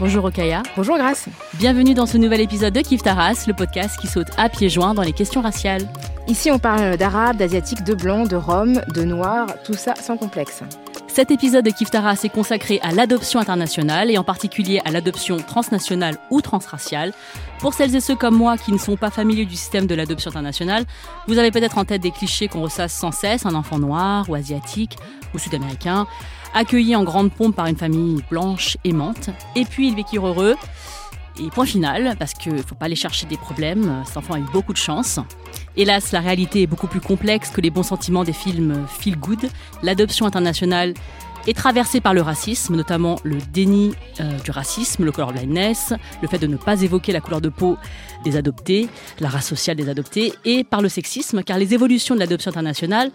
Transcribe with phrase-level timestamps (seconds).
[0.00, 0.62] Bonjour Okaya.
[0.78, 1.26] Bonjour Grace.
[1.58, 4.94] Bienvenue dans ce nouvel épisode de Kif Taras, le podcast qui saute à pieds joints
[4.94, 5.86] dans les questions raciales.
[6.26, 10.62] Ici, on parle d'arabe, d'asiatique, de blanc, de rome, de noir, tout ça sans complexe.
[11.06, 15.36] Cet épisode de Kif Taras est consacré à l'adoption internationale et en particulier à l'adoption
[15.36, 17.12] transnationale ou transraciale.
[17.58, 20.30] Pour celles et ceux comme moi qui ne sont pas familiers du système de l'adoption
[20.30, 20.86] internationale,
[21.28, 24.34] vous avez peut-être en tête des clichés qu'on ressasse sans cesse, un enfant noir ou
[24.34, 24.96] asiatique
[25.34, 26.06] ou sud-américain
[26.54, 29.30] accueilli en grande pompe par une famille blanche aimante.
[29.56, 30.56] Et puis ils vécurent heureux.
[31.38, 34.38] Et point final, parce qu'il ne faut pas aller chercher des problèmes, cet enfant a
[34.38, 35.20] eu beaucoup de chance.
[35.76, 39.48] Hélas, la réalité est beaucoup plus complexe que les bons sentiments des films feel good.
[39.82, 40.92] L'adoption internationale
[41.46, 46.38] est traversée par le racisme, notamment le déni euh, du racisme, le colorblindness, le fait
[46.38, 47.78] de ne pas évoquer la couleur de peau
[48.24, 48.88] des adoptés,
[49.20, 53.10] la race sociale des adoptés, et par le sexisme, car les évolutions de l'adoption internationale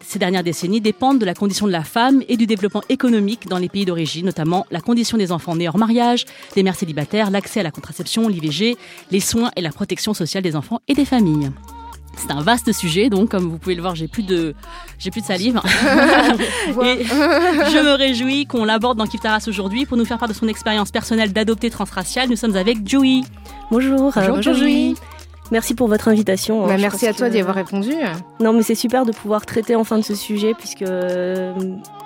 [0.00, 3.58] ces dernières décennies dépendent de la condition de la femme et du développement économique dans
[3.58, 7.60] les pays d'origine, notamment la condition des enfants nés hors mariage, des mères célibataires, l'accès
[7.60, 8.76] à la contraception, l'IVG,
[9.10, 11.50] les soins et la protection sociale des enfants et des familles.
[12.16, 14.54] C'est un vaste sujet, donc comme vous pouvez le voir, j'ai plus de,
[14.98, 15.56] j'ai plus de salive.
[16.68, 20.48] et je me réjouis qu'on l'aborde dans Kiftaras aujourd'hui pour nous faire part de son
[20.48, 22.28] expérience personnelle d'adopter transraciale.
[22.28, 23.20] Nous sommes avec Joey.
[23.70, 24.10] Bonjour.
[24.12, 24.94] Bonjour, bonjour Joey.
[25.50, 26.66] Merci pour votre invitation.
[26.66, 27.92] Bah, Je merci à toi d'y avoir répondu.
[28.40, 31.54] Non, mais c'est super de pouvoir traiter enfin de ce sujet puisque euh,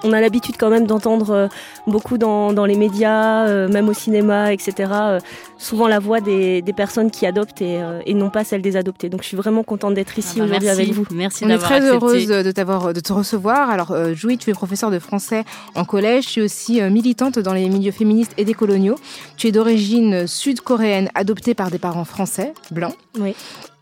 [0.05, 1.49] on a l'habitude quand même d'entendre euh,
[1.87, 4.91] beaucoup dans, dans les médias, euh, même au cinéma, etc.
[4.93, 5.19] euh,
[5.59, 9.09] souvent la voix des, des personnes qui adoptent et, et non pas celle des adoptés.
[9.09, 11.07] Donc je suis vraiment contente d'être ici Ah bah, aujourd'hui merci, avec vous.
[11.13, 11.97] Merci On est d'avoir très accepté.
[11.97, 13.71] heureuse de t'avoir, de te recevoir.
[13.71, 16.27] Alors, euh, Jouy, tu es professeure de français en collège.
[16.27, 18.97] Tu es aussi militante dans les milieux féministes et décoloniaux.
[19.37, 22.95] Tu es d'origine sud-coréenne, adoptée par des parents français, blancs.
[23.21, 23.35] Oui.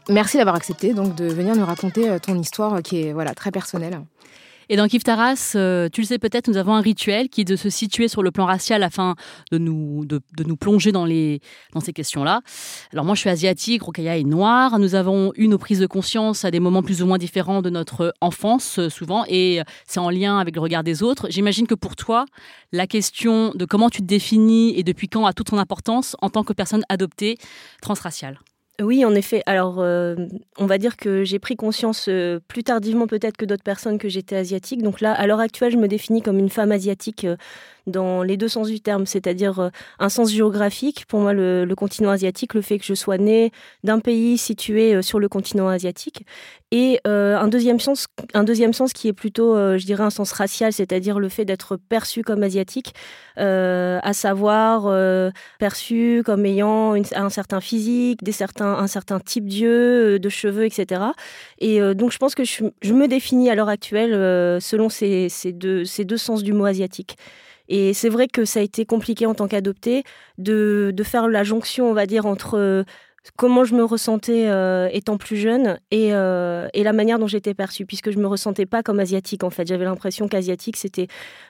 [0.09, 4.01] Merci d'avoir accepté donc de venir nous raconter ton histoire qui est voilà très personnelle.
[4.73, 7.45] Et dans Kif Taras, euh, tu le sais peut-être, nous avons un rituel qui est
[7.45, 9.17] de se situer sur le plan racial afin
[9.51, 11.41] de nous, de, de nous plonger dans, les,
[11.75, 12.43] dans ces questions-là.
[12.93, 14.79] Alors moi, je suis asiatique, Rokaya est noire.
[14.79, 17.71] Nous avons eu nos prises de conscience à des moments plus ou moins différents de
[17.71, 21.27] notre enfance, euh, souvent, et c'est en lien avec le regard des autres.
[21.31, 22.25] J'imagine que pour toi,
[22.71, 26.31] la question de comment tu te définis et depuis quand a toute son importance en
[26.31, 27.39] tant que personne adoptée
[27.83, 28.39] transraciale?
[28.81, 29.43] Oui, en effet.
[29.47, 30.15] Alors, euh,
[30.59, 34.09] on va dire que j'ai pris conscience euh, plus tardivement peut-être que d'autres personnes que
[34.09, 34.83] j'étais asiatique.
[34.83, 37.37] Donc là, à l'heure actuelle, je me définis comme une femme asiatique euh,
[37.87, 39.69] dans les deux sens du terme, c'est-à-dire euh,
[39.99, 41.05] un sens géographique.
[41.07, 43.53] Pour moi, le, continent asiatique, le fait que je sois née
[43.85, 46.25] d'un pays situé euh, sur le continent asiatique,
[46.73, 50.31] et euh, un deuxième sens, un deuxième sens qui est plutôt, je dirais, un sens
[50.31, 52.95] racial, c'est-à-dire le fait d'être perçu comme asiatique,
[53.37, 60.29] à savoir perçu comme ayant un certain physique, des certains, un certain type d'yeux, de
[60.29, 61.03] cheveux, etc.
[61.59, 64.13] Et donc, je pense que je, me définis à l'heure actuelle
[64.61, 67.17] selon ces deux sens du mot asiatique.
[67.71, 70.03] Et c'est vrai que ça a été compliqué en tant qu'adoptée
[70.39, 72.83] de, de faire la jonction, on va dire, entre euh,
[73.37, 77.55] comment je me ressentais euh, étant plus jeune et, euh, et la manière dont j'étais
[77.55, 79.69] perçue, puisque je me ressentais pas comme asiatique en fait.
[79.69, 81.07] J'avais l'impression qu'asiatique c'était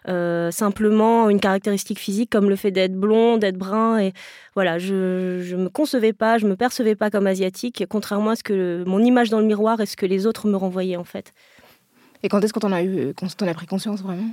[0.08, 4.12] euh, simplement une caractéristique physique comme le fait d'être blond, d'être brun et
[4.54, 8.42] voilà, je, je me concevais pas, je me percevais pas comme asiatique, contrairement à ce
[8.42, 11.32] que mon image dans le miroir et ce que les autres me renvoyaient en fait.
[12.22, 14.28] Et quand est-ce qu'on en a eu, quand on a pris conscience vraiment?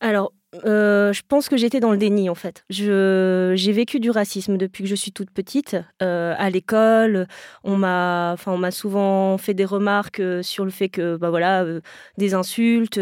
[0.00, 0.32] Alors,
[0.66, 2.64] euh, je pense que j'étais dans le déni en fait.
[2.68, 5.76] J'ai vécu du racisme depuis que je suis toute petite.
[6.02, 7.26] Euh, à l'école,
[7.64, 11.64] on m'a, enfin, souvent fait des remarques euh, sur le fait que, bah voilà,
[12.18, 13.00] des insultes,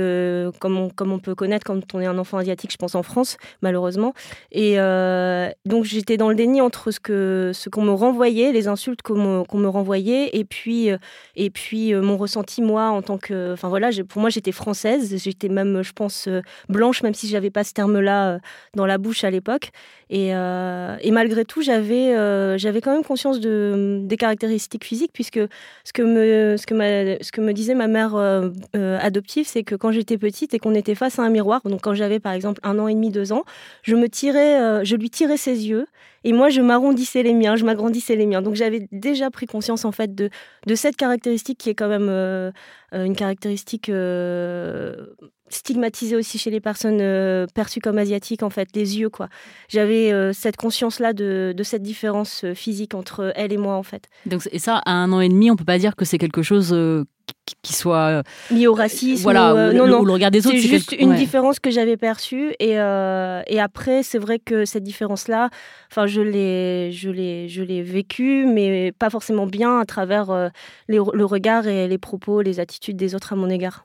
[0.60, 3.02] comme on, comme on peut connaître quand on est un enfant asiatique, je pense en
[3.02, 4.14] France, malheureusement.
[4.52, 4.76] Et
[5.64, 9.16] donc j'étais dans le déni entre ce que, ce qu'on me renvoyait, les insultes qu'on
[9.16, 10.88] me, qu'on me renvoyait, et puis,
[11.36, 15.48] et puis mon ressenti moi en tant que, enfin voilà, pour moi j'étais française, j'étais
[15.48, 16.28] même, je pense,
[16.68, 18.38] blanche, même si j'avais n'avais pas ce terme-là euh,
[18.74, 19.70] dans la bouche à l'époque.
[20.10, 25.40] Et, euh, malgré tout, j'avais euh, j'avais quand même conscience de, des caractéristiques physiques, puisque
[25.84, 26.74] ce que me, ce que
[27.22, 28.16] ce que me disait ma mère
[28.74, 31.94] adoptive, c'est que quand j'étais petite et qu'on était face à un miroir, donc quand
[31.94, 33.44] j'avais par exemple un an et demi, deux ans,
[33.82, 35.86] je me tirais, je lui tirais ses yeux
[36.24, 38.42] et moi je m'arrondissais les miens, je m'agrandissais les miens.
[38.42, 40.30] Donc j'avais déjà pris conscience en fait de,
[40.66, 42.52] de cette caractéristique qui est quand même
[42.92, 43.90] une caractéristique
[45.50, 49.28] stigmatisé aussi chez les personnes euh, perçues comme asiatiques, en fait, les yeux, quoi.
[49.68, 53.82] J'avais euh, cette conscience-là de, de, cette différence euh, physique entre elle et moi, en
[53.82, 54.08] fait.
[54.26, 56.42] Donc, et ça, à un an et demi, on peut pas dire que c'est quelque
[56.42, 56.74] chose
[57.62, 60.02] qui soit lié au racisme voilà ou, non, non.
[60.02, 64.18] le regard des autres c'est juste une différence que j'avais perçue et, et après c'est
[64.18, 65.48] vrai que cette différence là
[65.90, 70.50] enfin je l'ai je l'ai je l'ai vécue mais pas forcément bien à travers
[70.88, 73.84] le regard et les propos les attitudes des autres à mon égard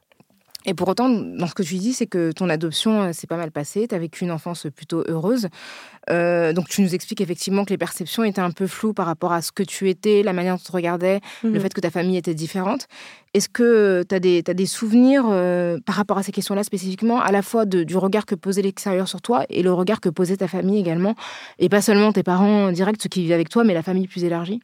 [0.65, 3.37] et pour autant, dans ce que tu dis, c'est que ton adoption euh, s'est pas
[3.37, 5.47] mal passée, tu as vécu une enfance plutôt heureuse.
[6.09, 9.31] Euh, donc tu nous expliques effectivement que les perceptions étaient un peu floues par rapport
[9.31, 11.59] à ce que tu étais, la manière dont tu te regardais, le mhm.
[11.59, 12.87] fait que ta famille était différente.
[13.33, 17.31] Est-ce que tu as, as, des souvenirs euh, par rapport à ces questions-là spécifiquement, à
[17.31, 20.37] la fois de, du regard que posait l'extérieur sur toi et le regard que posait
[20.37, 21.15] ta famille également,
[21.59, 24.23] et pas seulement tes parents directs, ceux qui vivent avec toi, mais la famille plus
[24.23, 24.61] élargie?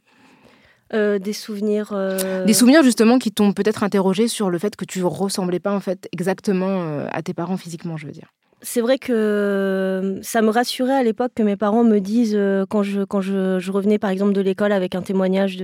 [0.94, 1.92] Euh, des souvenirs.
[1.94, 5.74] Euh, des souvenirs justement qui t'ont peut-être interrogé sur le fait que tu ressemblais pas
[5.74, 8.28] en fait exactement euh, à tes parents physiquement, je veux dire.
[8.64, 12.40] C'est vrai que ça me rassurait à l'époque que mes parents me disent
[12.70, 15.58] quand je quand je, revenais par exemple de l'école avec un témoignage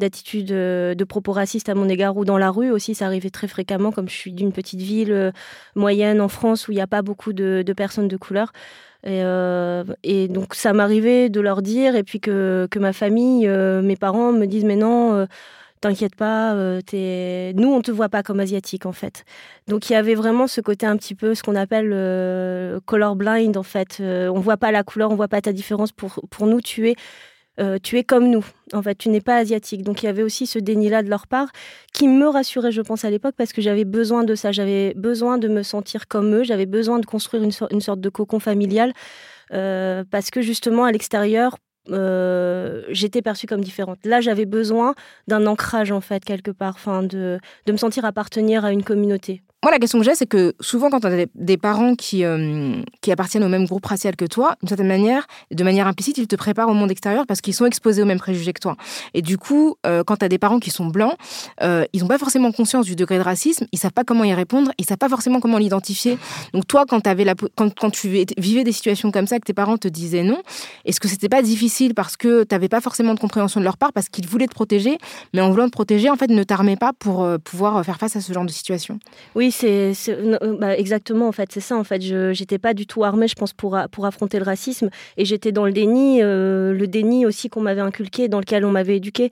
[0.00, 3.46] d'attitude de, propos racistes à mon égard ou dans la rue aussi ça arrivait très
[3.46, 5.32] fréquemment comme je suis d'une petite ville
[5.76, 8.50] moyenne en France où il n'y a pas beaucoup de, de personnes de couleur.
[9.04, 13.48] Et, euh, et, donc ça m'arrivait de leur dire, et puis que, que ma famille,
[13.48, 15.26] euh, mes parents me disent, mais non, euh,
[15.80, 16.54] t'inquiète pas,
[16.92, 17.52] es...
[17.56, 19.24] nous on te voit pas comme asiatique en fait.
[19.66, 21.90] Donc il y avait vraiment ce côté un petit peu ce qu'on appelle
[22.86, 24.00] color blind en fait.
[24.00, 25.90] on voit pas la couleur, on voit pas ta différence.
[25.90, 26.96] Pour, pour nous, tu es
[27.60, 28.44] euh, tu es comme nous.
[28.72, 29.82] En fait, tu n'es pas asiatique.
[29.82, 31.48] Donc il y avait aussi ce déni-là de leur part
[31.92, 34.52] qui me rassurait, je pense, à l'époque, parce que j'avais besoin de ça.
[34.52, 36.44] J'avais besoin de me sentir comme eux.
[36.44, 38.92] J'avais besoin de construire une, sorte de cocon familial.
[39.52, 41.56] Euh, parce que justement, à l'extérieur,
[41.90, 43.98] euh, j'étais perçue comme différente.
[44.04, 44.94] Là, j'avais besoin
[45.28, 49.42] d'un ancrage, en fait, quelque part, enfin, de, de me sentir appartenir à une communauté.
[49.64, 52.82] Moi, la question que j'ai, c'est que souvent, quand tu as des, parents qui, euh,
[53.00, 56.26] qui appartiennent au même groupe racial que toi, d'une certaine manière, de manière implicite, ils
[56.26, 58.74] te préparent au monde extérieur parce qu'ils sont exposés aux mêmes préjugés que toi.
[59.14, 61.14] Et du coup, euh, quand tu as des parents qui sont blancs,
[61.62, 64.34] euh, ils n'ont pas forcément conscience du degré de racisme, ils savent pas comment y
[64.34, 66.18] répondre, ils savent pas forcément comment l'identifier.
[66.54, 67.24] Donc toi, quand, avais
[67.54, 68.08] quand, quand tu
[68.38, 70.42] vivais des situations comme ça, que tes parents te disaient non,
[70.86, 73.76] est-ce que c'était pas difficile parce que tu n'avais pas forcément de compréhension de leur
[73.76, 74.98] part, parce qu'ils voulaient te protéger,
[75.34, 78.20] mais en voulant te protéger, en fait, ne t'armaient pas pour pouvoir faire face à
[78.20, 78.98] ce genre de situation?
[79.36, 82.02] Oui, c'est euh, bah, exactement en fait, c'est ça en fait.
[82.02, 85.52] Je j'étais pas du tout armée, je pense, pour pour affronter le racisme et j'étais
[85.52, 89.30] dans le déni, euh, le déni aussi qu'on m'avait inculqué, dans lequel on m'avait éduqué.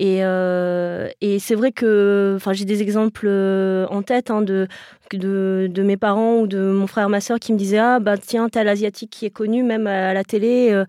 [0.00, 4.68] Et, euh, et c'est vrai que, j'ai des exemples en tête hein, de
[5.12, 8.48] de, mes parents ou de mon frère, ma soeur qui me disaient Ah, bah tiens,
[8.48, 10.84] t'as l'asiatique qui est connu, même à, la télé, euh,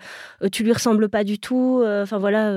[0.52, 1.84] tu lui ressembles pas du tout.
[1.86, 2.54] Enfin voilà,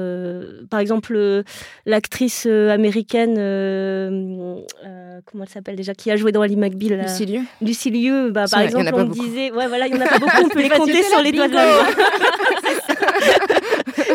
[0.70, 1.42] par exemple,
[1.86, 3.34] l'actrice américaine,
[5.24, 7.04] comment elle s'appelle déjà, qui a joué dans Ali McBeal.
[7.60, 10.18] Lucie Liu, bah, par exemple, on me disait Ouais, voilà, il y en a pas
[10.20, 11.72] beaucoup, on peut les compter sur les doigts de la main.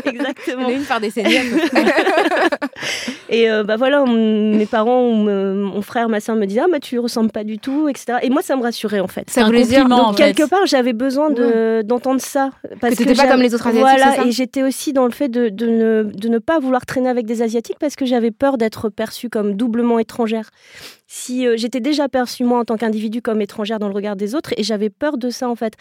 [0.06, 0.70] Exactement.
[0.70, 1.36] Une par décennie.
[3.30, 7.00] et euh, bah voilà, mes parents, mon frère, ma soeur me disaient ah bah tu
[7.00, 8.20] ressembles pas du tout, etc.
[8.22, 9.30] Et moi ça me rassurait en fait.
[9.30, 13.28] Ça voulait dire donc quelque part j'avais besoin de d'entendre ça parce que, que pas
[13.28, 13.98] comme les autres asiatiques.
[13.98, 17.10] Voilà, et j'étais aussi dans le fait de, de, ne, de ne pas vouloir traîner
[17.10, 20.50] avec des asiatiques parce que j'avais peur d'être perçue comme doublement étrangère
[21.08, 24.36] si euh, j'étais déjà perçue moi en tant qu'individu comme étrangère dans le regard des
[24.36, 25.74] autres et j'avais peur de ça en fait.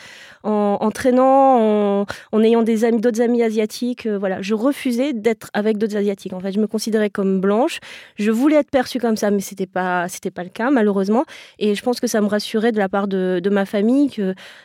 [0.44, 4.40] En, traînant en, ayant des amis d'autres amis asiatiques euh, voilà.
[4.40, 6.52] Je refusais d'être avec d'autres asiatiques en fait.
[6.52, 7.80] Je me considérais comme blanche.
[8.16, 11.24] Je voulais être perçue comme ça mais c'était pas c'était pas le cas malheureusement.
[11.58, 14.10] Et je pense que ça me rassurait de la part de, ma famille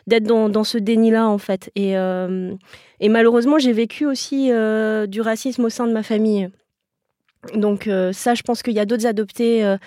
[0.07, 1.71] d'être dans, ce déni là en fait.
[1.77, 2.53] Euh,
[2.99, 4.51] et malheureusement j'ai vécu aussi
[5.07, 6.49] du racisme au sein de ma famille.
[7.55, 9.77] Donc ça je pense qu'il y a d'autres adoptés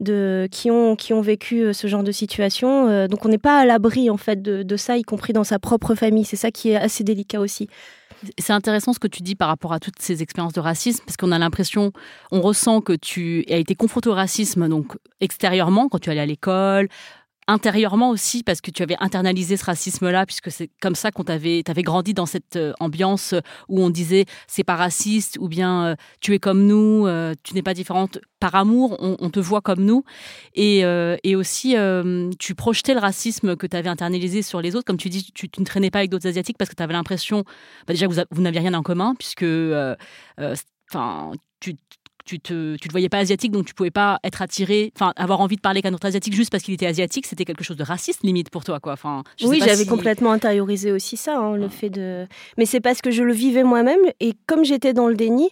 [0.00, 3.06] de qui ont qui ont vécu ce genre de situation.
[3.08, 5.58] donc on n'est pas à l'abri en fait de, de ça, y compris dans sa
[5.58, 6.24] propre famille.
[6.24, 7.68] C'est ça qui est assez délicat aussi.
[8.38, 11.16] C'est intéressant ce que tu dis par rapport à toutes ces expériences de racisme, parce
[11.16, 11.92] qu'on a l'impression,
[12.30, 16.26] on ressent que tu as été confronté au racisme, donc extérieurement, quand tu allais à
[16.26, 16.88] l'école,
[17.48, 21.62] intérieurement aussi, parce que tu avais internalisé ce racisme-là, puisque c'est comme ça qu'on t'avait,
[21.68, 23.34] avais grandi dans cette euh, ambiance
[23.68, 27.54] où on disait c'est pas raciste, ou bien euh, tu es comme nous, euh, tu
[27.54, 28.18] n'es pas différente.
[28.40, 30.04] Par amour, on, te voit comme nous.
[30.54, 31.74] Et, et aussi,
[32.38, 34.84] tu projetais le racisme que tu avais internalisé sur les autres.
[34.84, 37.44] Comme tu dis, tu, ne traînais pas avec d'autres Asiatiques parce que tu avais l'impression,
[37.86, 39.46] bah, déjà, vous, vous n'aviez rien en commun, puisque
[40.90, 41.76] enfin, tu
[42.26, 45.40] tu te, tu te voyais pas asiatique, donc tu pouvais pas être attiré, enfin avoir
[45.40, 47.84] envie de parler qu'un autre asiatique juste parce qu'il était asiatique, c'était quelque chose de
[47.84, 48.92] raciste limite pour toi, quoi.
[48.92, 52.26] Enfin, oui, j'avais complètement intériorisé aussi ça, hein, le fait de.
[52.58, 55.48] Mais c'est parce que je le vivais moi-même et comme j'étais dans le déni.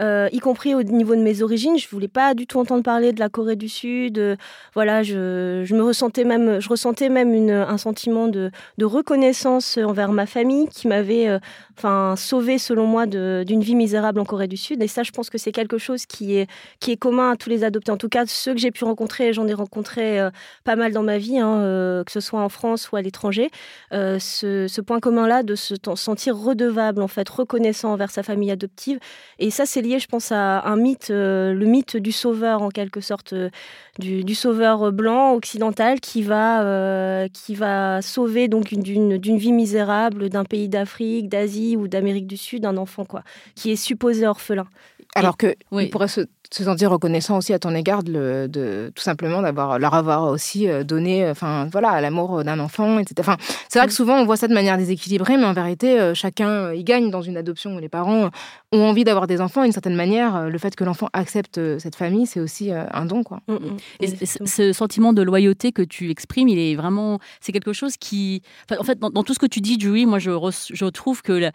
[0.00, 1.78] Euh, y compris au niveau de mes origines.
[1.78, 4.18] Je voulais pas du tout entendre parler de la Corée du Sud.
[4.18, 4.36] Euh,
[4.74, 10.12] voilà, je, je, me ressentais même, je ressentais même un sentiment de, de, reconnaissance envers
[10.12, 11.38] ma famille qui m'avait euh,
[11.76, 14.82] enfin sauvé selon moi d'une vie misérable en Corée du Sud.
[14.82, 16.48] Et ça, je pense que c'est quelque chose qui est,
[16.80, 17.92] qui est commun à tous les adoptés.
[17.92, 20.18] En tout cas, ceux que j'ai pu rencontrer, j'en ai rencontré
[20.64, 23.50] pas mal dans ma vie, hein, que ce soit en France ou à l'étranger.
[23.92, 28.98] Ce, ce, point commun-là de se sentir redevable, en fait, reconnaissant envers sa famille adoptive.
[29.38, 32.70] Et ça, c'est lié, je pense, à un mythe, euh, le mythe du sauveur, en
[32.70, 33.50] quelque sorte, euh,
[33.98, 40.44] du, sauveur blanc occidental qui va, euh, qui va sauver donc d'une vie misérable d'un
[40.44, 43.22] pays d'Afrique, d'Asie ou d'Amérique du Sud un enfant, quoi,
[43.54, 44.66] qui est supposé orphelin.
[45.14, 49.02] Alors que il pourrait se se sentir reconnaissant aussi à ton égard de, de tout
[49.02, 53.36] simplement d'avoir leur avoir aussi euh, donné enfin voilà l'amour d'un enfant etc enfin
[53.68, 56.72] c'est vrai que souvent on voit ça de manière déséquilibrée mais en vérité euh, chacun
[56.72, 58.30] y gagne dans une adoption où les parents
[58.72, 61.96] ont envie d'avoir des enfants d'une certaine manière euh, le fait que l'enfant accepte cette
[61.96, 63.40] famille c'est aussi un don quoi.
[63.48, 63.76] Mm, mm.
[64.00, 68.42] et ce sentiment de loyauté que tu exprimes il est vraiment c'est quelque chose qui
[68.78, 70.30] en fait dans, tout ce que tu dis Julie moi je,
[70.72, 71.50] je trouve que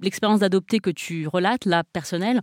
[0.00, 2.40] l'expérience d'adopter que tu relates la personnelle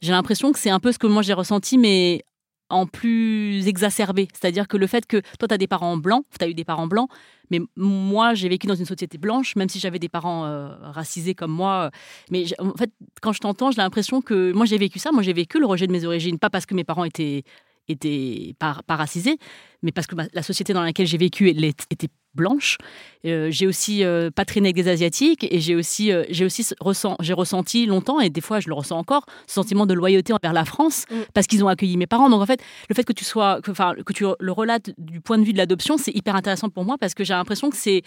[0.00, 2.24] j'ai l'impression que c'est un peu ce que moi j'ai ressenti, mais
[2.70, 4.28] en plus exacerbé.
[4.32, 6.64] C'est-à-dire que le fait que toi, tu as des parents blancs, tu as eu des
[6.64, 7.08] parents blancs,
[7.50, 11.34] mais moi, j'ai vécu dans une société blanche, même si j'avais des parents euh, racisés
[11.34, 11.90] comme moi.
[12.30, 15.10] Mais en fait, quand je t'entends, j'ai l'impression que moi, j'ai vécu ça.
[15.10, 17.42] Moi, j'ai vécu le rejet de mes origines, pas parce que mes parents étaient
[17.90, 19.38] était pas, racisée,
[19.82, 22.78] mais parce que la société dans laquelle j'ai vécu était blanche.
[23.26, 26.66] Euh, j'ai aussi euh, pas traîné avec des asiatiques et j'ai aussi euh, j'ai aussi
[26.80, 30.32] ressent, j'ai ressenti longtemps et des fois je le ressens encore ce sentiment de loyauté
[30.32, 31.14] envers la France mm.
[31.34, 32.30] parce qu'ils ont accueilli mes parents.
[32.30, 35.38] Donc en fait, le fait que tu sois enfin que tu le relates du point
[35.38, 38.02] de vue de l'adoption, c'est hyper intéressant pour moi parce que j'ai l'impression que c'est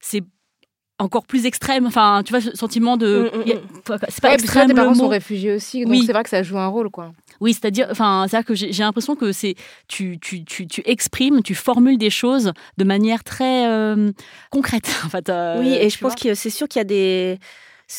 [0.00, 0.22] c'est
[0.98, 1.86] encore plus extrême.
[1.86, 3.30] Enfin, tu vois, ce sentiment de.
[3.34, 4.68] Mm, mm, c'est pas extrême.
[4.68, 7.12] Tes parents sont réfugiés aussi, donc c'est vrai que ça joue un rôle, quoi.
[7.40, 9.54] Oui, c'est-à-dire, enfin, c'est que j'ai l'impression que c'est
[9.88, 14.12] tu, tu, tu, tu, exprimes, tu formules des choses de manière très euh,
[14.50, 14.90] concrète.
[15.04, 17.38] En fait, euh, oui, et je pense que c'est sûr qu'il y a des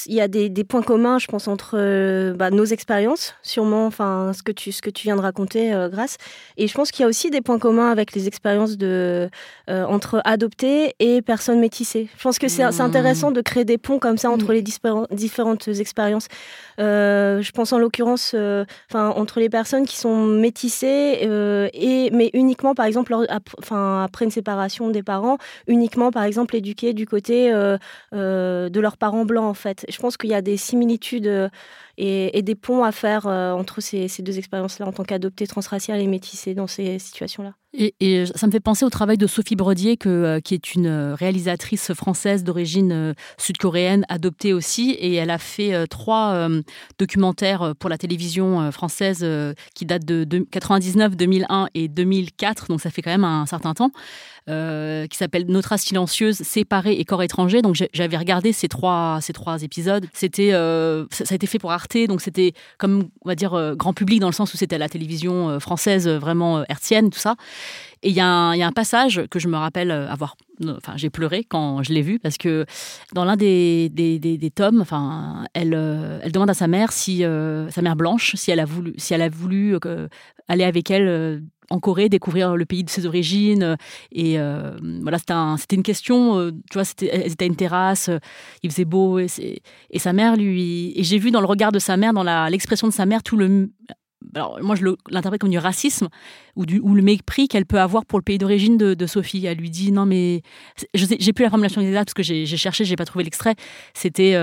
[0.06, 3.86] il y a des, des, points communs, je pense, entre euh, bah, nos expériences, sûrement,
[3.86, 6.18] enfin, ce que tu, ce que tu viens de raconter, euh, Grâce.
[6.58, 9.30] Et je pense qu'il y a aussi des points communs avec les expériences de,
[9.70, 12.08] euh, entre adoptés et personnes métissées.
[12.18, 12.82] Je pense que c'est mmh.
[12.82, 14.54] intéressant de créer des ponts comme ça entre mmh.
[14.54, 14.62] les
[15.12, 16.28] différentes expériences.
[16.82, 18.36] Je pense en l'occurrence,
[18.90, 21.20] enfin, entre les personnes qui sont métissées,
[21.74, 23.16] et, mais uniquement, par exemple,
[23.70, 29.46] après une séparation des parents, uniquement, par exemple, éduquées du côté de leurs parents blancs,
[29.46, 29.86] en fait.
[29.90, 31.50] Je pense qu'il y a des similitudes
[32.02, 36.02] euh, et, des ponts à faire euh, entre ces, deux expériences-là en tant qu'adopté transracial
[36.02, 37.54] et métissé dans ces situations-là.
[37.74, 41.14] Et, ça me fait penser au travail de Sophie Brodier, que, euh, qui est une
[41.14, 46.50] réalisatrice française d'origine sud-coréenne, adoptée aussi, et elle a fait trois
[47.00, 49.26] documentaires pour la télévision française
[49.74, 53.74] qui datent de, de 99, 2001 et 2004, donc ça fait quand même un certain
[53.74, 53.92] temps.
[54.50, 57.62] Euh, qui s'appelle Notre race silencieuse, séparée et corps étranger.
[57.62, 60.08] Donc j'avais regardé ces trois, ces trois épisodes.
[60.14, 63.76] C'était, euh, ça, a été fait pour Arte, donc c'était comme on va dire euh,
[63.76, 67.36] grand public dans le sens où c'était la télévision française vraiment hertzienne, tout ça.
[68.04, 71.44] Et il y, y, a un passage que je me rappelle avoir, enfin j'ai pleuré
[71.44, 72.66] quand je l'ai vu parce que
[73.14, 75.74] dans l'un des, des, des, tomes, enfin elle,
[76.24, 77.24] elle demande à sa mère si
[77.70, 79.78] sa mère blanche, si elle a voulu, si elle a voulu
[80.48, 83.78] aller avec elle en Corée, découvrir le pays de ses origines.
[84.12, 85.18] Et euh, voilà,
[85.58, 86.38] c'était une question.
[86.38, 88.20] Euh, tu vois, c'était, à une terrasse, euh,
[88.62, 89.20] il faisait beau.
[89.20, 89.62] Et,
[89.96, 90.94] sa mère, lui.
[90.96, 93.38] Et j'ai vu dans le regard de sa mère, dans l'expression de sa mère, tout
[93.38, 93.72] le.
[94.36, 96.08] Alors, moi, je l'interprète comme du racisme
[96.56, 99.46] ou, du, ou le mépris qu'elle peut avoir pour le pays d'origine de, Sophie.
[99.46, 100.42] Elle lui dit non, mais
[100.94, 103.56] j'ai plus la formulation exacte parce que j'ai cherché, j'ai pas trouvé l'extrait.
[103.96, 104.38] C'était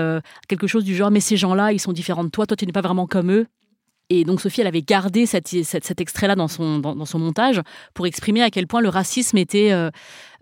[0.49, 2.45] quelque chose du genre mais ces gens-là, ils sont différents de toi.
[2.45, 3.47] Toi, tu n'es pas vraiment comme eux.
[4.11, 7.61] Et donc Sophie, elle avait gardé cet extrait-là dans son, dans, son montage
[7.93, 9.71] pour exprimer à quel point le racisme était...
[9.71, 9.91] Euh,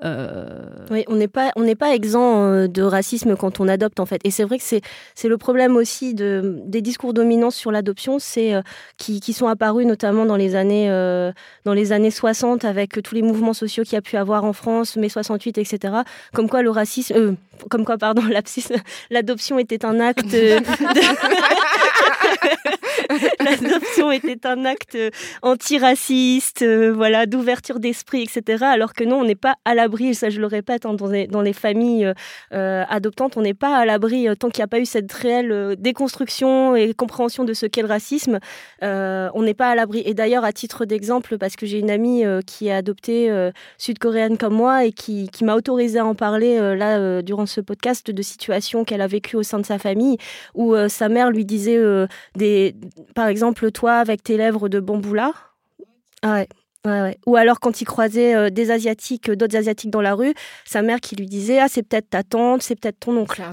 [0.06, 0.46] euh,
[0.92, 4.06] oui, on n'est pas, on n'est pas exempt euh, de racisme quand on adopte en
[4.06, 4.22] fait.
[4.24, 4.82] Et c'est vrai que c'est,
[5.16, 8.54] c'est le problème aussi de, des discours dominants sur l'adoption, c'est
[8.98, 10.88] qui, qui, sont apparus notamment dans les années,
[11.66, 14.54] dans les années 60 avec tous les mouvements sociaux qu'il y a pu avoir en
[14.54, 15.94] France, mai 68, etc.
[16.34, 17.36] Comme quoi le racisme,
[17.70, 18.22] comme quoi pardon,
[19.10, 20.26] l'adoption était un acte.
[20.26, 20.60] De...
[23.62, 24.98] l'adoption était un acte
[25.42, 28.64] antiraciste, euh, voilà, d'ouverture d'esprit, etc.
[28.66, 31.54] Alors que non, on n'est pas à l'abri, ça je le répète, hein, dans, les,
[31.54, 32.14] familles euh,
[32.54, 35.76] euh, adoptantes, on n'est pas à l'abri tant qu'il n'y a pas eu cette réelle
[35.78, 38.40] déconstruction et compréhension de ce qu'est le racisme,
[38.82, 40.02] on n'est pas à l'abri.
[40.06, 43.32] Et d'ailleurs, à titre d'exemple, parce que j'ai une amie qui est adoptée
[43.78, 48.12] sud-coréenne comme moi et qui, qui m'a autorisé à en parler là durant ce podcast
[48.12, 50.18] de situations qu'elle a vécues au sein de sa famille,
[50.56, 51.80] où sa mère lui disait
[52.36, 52.76] des,
[53.16, 53.37] par exemple,
[53.74, 55.34] toi avec tes lèvres de bambou là.
[56.22, 56.48] Ah ouais.
[57.26, 60.34] Ou alors quand il croisait euh, des asiatiques, d'autres asiatiques dans la rue,
[60.66, 63.44] sa mère qui lui disait ah c'est peut-être ta tante, c'est peut-être ton oncle.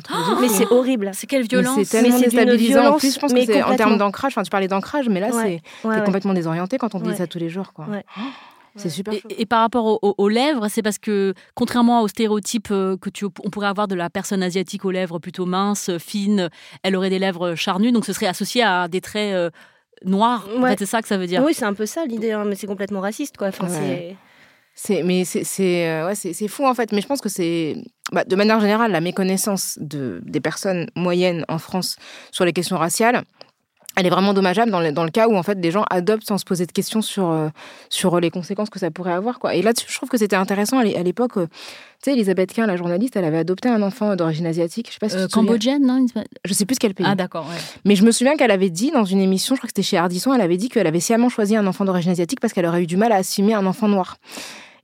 [0.40, 1.10] mais c'est horrible.
[1.14, 1.78] C'est quelle violence.
[1.84, 2.94] C'est tellement déstabilisant.
[2.94, 4.32] En plus, je pense que c'est en termes d'ancrage.
[4.32, 5.60] Enfin, tu parlais d'ancrage, mais là c'est
[6.04, 7.86] complètement désorienté quand on dit ça tous les jours, quoi.
[7.90, 8.20] Oh
[8.76, 9.14] c'est super.
[9.30, 13.50] Et, par rapport aux lèvres, c'est parce que, contrairement aux stéréotypes euh, que tu, on
[13.50, 16.50] pourrait avoir de la personne asiatique aux lèvres plutôt minces, fines,
[16.82, 19.50] elle aurait des lèvres charnues, donc ce serait associé à des traits euh,
[20.56, 21.42] En fait, c'est ça que ça veut dire.
[21.44, 23.48] Oui, c'est un peu ça l'idée, hein, mais c'est complètement raciste, quoi.
[23.48, 23.68] Enfin,
[24.74, 25.02] c'est.
[25.02, 26.92] mais c'est euh, ouais, c'est fou en fait.
[26.92, 27.76] Mais je pense que c'est
[28.12, 31.96] bah, de manière générale la méconnaissance de, des personnes moyennes en France
[32.32, 33.22] sur les questions raciales
[33.96, 36.26] elle est vraiment dommageable dans le, dans le, cas où en fait des gens adoptent
[36.26, 37.48] sans se poser de questions sur euh,
[37.88, 39.54] sur les conséquences que ça pourrait avoir quoi.
[39.54, 41.46] Et là je trouve que c'était intéressant à l'époque euh,
[42.02, 44.98] tu sais Elisabeth Quint la journaliste, elle avait adopté un enfant d'origine asiatique, je sais
[44.98, 46.04] pas si euh, cambodgienne non
[46.44, 47.06] Je sais plus quel pays.
[47.08, 47.46] Ah d'accord,
[47.84, 49.96] Mais je me souviens qu'elle avait dit dans une émission, je crois que c'était chez
[49.96, 52.82] Ardisson, elle avait dit qu'elle avait sciemment choisi un enfant d'origine asiatique parce qu'elle aurait
[52.82, 54.16] eu du mal à assimiler un enfant noir.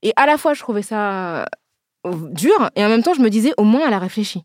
[0.02, 1.46] Et à la fois je trouvais ça
[2.04, 4.44] dur et en même temps je me disais au moins elle a réfléchi.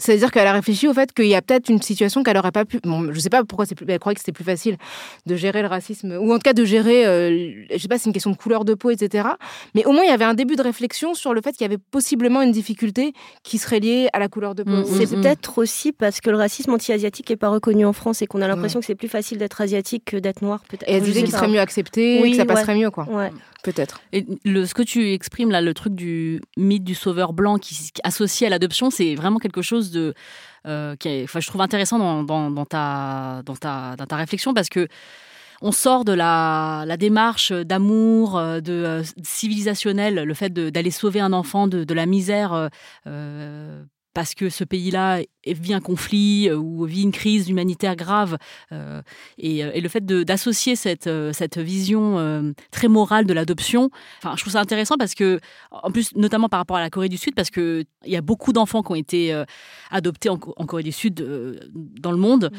[0.00, 2.64] C'est-à-dire qu'elle a réfléchi au fait qu'il y a peut-être une situation qu'elle n'aurait pas
[2.64, 2.80] pu.
[2.82, 3.84] Bon, je sais pas pourquoi c'est plus.
[3.88, 4.76] Elle croyait que c'était plus facile
[5.26, 7.06] de gérer le racisme, ou en tout cas de gérer.
[7.06, 9.28] Euh, je sais pas, c'est une question de couleur de peau, etc.
[9.74, 11.64] Mais au moins, il y avait un début de réflexion sur le fait qu'il y
[11.66, 14.70] avait possiblement une difficulté qui serait liée à la couleur de peau.
[14.70, 18.22] Mm, c'est mm, peut-être aussi parce que le racisme anti-asiatique n'est pas reconnu en France
[18.22, 20.88] et qu'on a l'impression que c'est plus facile d'être asiatique que d'être noir, peut-être.
[20.88, 23.06] Et elle disait qu'il serait mieux accepté, que ça passerait mieux, quoi.
[23.10, 23.30] Ouais.
[23.62, 24.00] Peut-être.
[24.12, 28.00] Et ce que tu exprimes là, le truc du mythe du sauveur blanc qui, qui
[28.04, 30.14] associé à l'adoption, c'est vraiment quelque chose de
[30.66, 34.88] euh, je trouve intéressant dans, ta, dans, ta, dans ta réflexion parce que
[35.62, 41.34] on sort de la, démarche d'amour, euh, de, euh, civilisationnel, le fait d'aller sauver un
[41.34, 42.70] enfant de, de la misère
[44.14, 48.36] parce que ce pays-là vit un conflit euh, ou vit une crise humanitaire grave.
[48.72, 49.00] Euh,
[49.42, 54.52] euh, et, le fait d'associer cette, cette vision très morale de l'adoption, enfin, je trouve
[54.52, 57.50] ça intéressant parce que, en plus, notamment par rapport à la Corée du Sud, parce
[57.50, 59.44] qu'il y a beaucoup d'enfants qui ont été
[59.90, 61.24] adoptés en, Corée du Sud
[61.74, 62.50] dans le monde.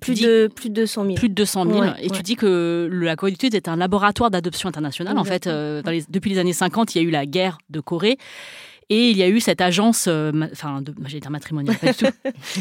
[0.00, 1.14] plus, de, plus de 200 000.
[1.14, 1.84] Plus de 200 000.
[2.00, 5.18] et tu dis que la Corée du Sud est un laboratoire d'adoption internationale.
[5.18, 7.80] En fait, dans les, depuis les années 50, il y a eu la guerre de
[7.80, 8.18] Corée.
[8.88, 12.06] Et il y a eu cette agence, euh, enfin, j'allais dire matrimoniale, pas du tout.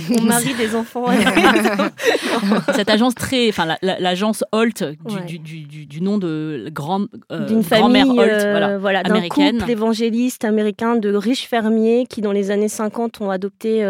[0.17, 1.05] On marie des enfants.
[2.75, 4.83] cette agence très, enfin, l'agence Holt
[5.27, 10.45] du, du, du, nom de grande euh, d'une famille Holt, euh, voilà, américaine, couple évangéliste
[10.45, 13.83] américain de riches fermiers qui, dans les années 50, ont adopté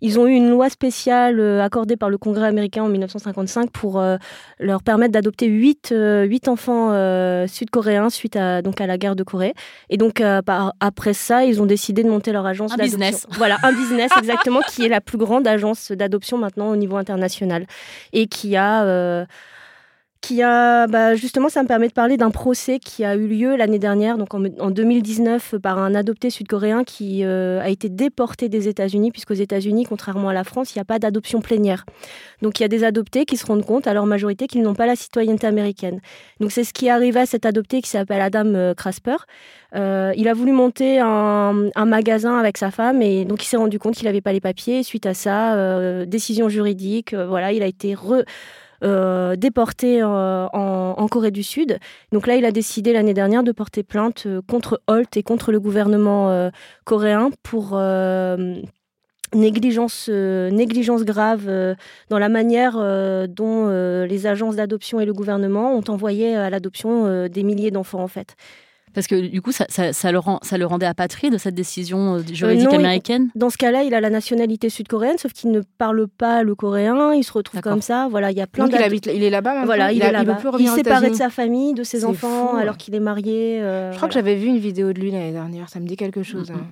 [0.00, 4.00] ils ont eu une loi spéciale euh, accordée par le Congrès américain en 1955 pour
[4.00, 4.16] euh,
[4.58, 6.90] leur permettre d'adopter 8, euh, enfants
[7.46, 9.54] sud-coréens suite à, donc, à la guerre de Corée.
[9.90, 10.22] Et donc,
[10.80, 12.98] après ça, ils ont décidé de monter leur agence d'adoption.
[12.98, 13.26] business.
[13.32, 17.66] Voilà, un business exactement, qui est la plus grande agence d'adoption maintenant au niveau international.
[18.12, 19.26] Et qui a
[20.20, 23.56] qui a bah, justement ça me permet de parler d'un procès qui a eu lieu
[23.56, 28.68] l'année dernière donc en, 2019 par un adopté sud-coréen qui euh, a été déporté des
[28.68, 31.86] États-Unis puisqu'aux États-Unis contrairement à la France il n'y a pas d'adoption plénière.
[32.42, 34.74] Donc il y a des adoptés qui se rendent compte à leur majorité qu'ils n'ont
[34.74, 36.00] pas la citoyenneté américaine.
[36.38, 39.16] Donc c'est ce qui est arrivé à cet adopté qui s'appelle Adam euh, Crasper
[39.76, 43.78] euh, il a voulu monter un, magasin avec sa femme et donc il s'est rendu
[43.78, 44.82] compte qu'il n'avait pas les papiers.
[44.82, 48.24] Suite à ça décision juridique voilà il a été re
[48.82, 51.78] euh, déporté euh, en, Corée du Sud.
[52.12, 55.52] Donc là, il a décidé l'année dernière de porter plainte euh, contre Holt et contre
[55.52, 56.50] le gouvernement
[56.84, 57.78] coréen pour
[59.34, 61.46] négligence, négligence grave
[62.08, 62.74] dans la manière
[63.28, 63.68] dont
[64.04, 68.36] les agences d'adoption et le gouvernement ont envoyé à l'adoption des milliers d'enfants en fait.
[68.94, 72.22] Parce que du coup, ça, ça, le, rend, ça le rendait apatride, cette décision euh,
[72.32, 73.28] juridique américaine?
[73.34, 77.12] Dans ce cas-là, il a la nationalité sud-coréenne, sauf qu'il ne parle pas le coréen,
[77.14, 78.08] il se retrouve comme ça.
[78.10, 80.12] Voilà, il y a plein Donc il, habite, il est là-bas maintenant Voilà, il, est
[80.12, 80.38] là-bas.
[80.58, 83.60] Il, s'est séparé de sa famille, de ses enfants, alors qu'il est marié.
[83.60, 86.22] Je crois que j'avais vu une vidéo de lui l'année dernière, ça me dit quelque
[86.22, 86.50] chose.
[86.50, 86.66] Hein.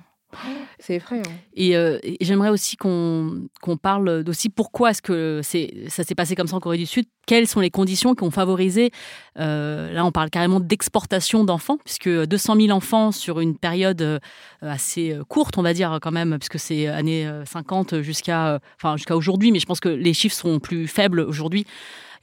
[0.77, 1.23] C'est effrayant.
[1.57, 3.49] Euh, et, j'aimerais aussi qu'on
[3.81, 7.05] parle aussi pourquoi est-ce que ça s'est passé comme ça en Corée du Sud?
[7.25, 8.91] Quelles sont les conditions qui ont favorisé,
[9.39, 14.19] euh, là on parle carrément d'exportation d'enfants, puisque 200 000 enfants sur une période euh,
[14.61, 19.51] assez courte, on va dire quand même, puisque c'est années 50 jusqu'à enfin, jusqu'à aujourd'hui,
[19.51, 21.65] mais je pense que les chiffres sont plus faibles aujourd'hui.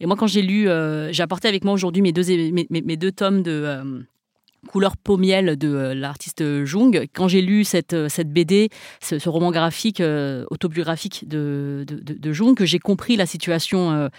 [0.00, 0.68] Et moi quand j'ai lu,
[1.10, 2.24] j'ai apporté avec moi aujourd'hui mes deux,
[2.70, 4.06] mes deux tomes de
[4.66, 7.06] couleur pommiel de euh, l'artiste Jung.
[7.14, 8.68] Quand j'ai lu cette, euh, cette BD,
[9.00, 14.10] ce, roman graphique euh, autobiographique de, de, Jung, que j'ai compris la situation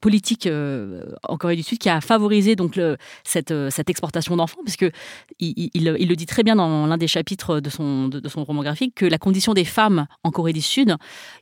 [0.00, 2.80] politique en Corée du Sud qui a favorisé donc
[3.24, 4.90] cette, cette exportation d'enfants, parce que
[5.38, 8.62] il, il, le dit très bien dans l'un des chapitres de son, de, son roman
[8.62, 10.96] graphique que la condition des femmes en Corée du Sud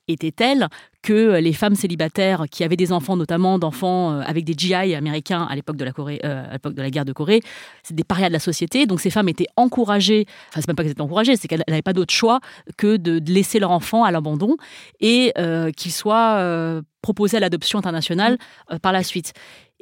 [0.09, 0.69] était telle
[1.03, 5.55] que les femmes célibataires qui avaient des enfants, notamment d'enfants avec des GI américains à
[5.55, 7.41] l'époque de la Corée, à l'époque de la guerre de Corée,
[7.83, 8.87] c'est des parias de la société.
[8.87, 11.83] Donc ces femmes étaient encouragées, enfin c'est même pas qu'elles étaient encouragées, c'est qu'elles n'avaient
[11.83, 12.41] pas d'autre choix
[12.77, 14.57] que de laisser leur enfant à l'abandon
[15.01, 18.39] et euh, qu'ils soient euh, proposés à l'adoption internationale
[18.71, 19.33] euh, par la suite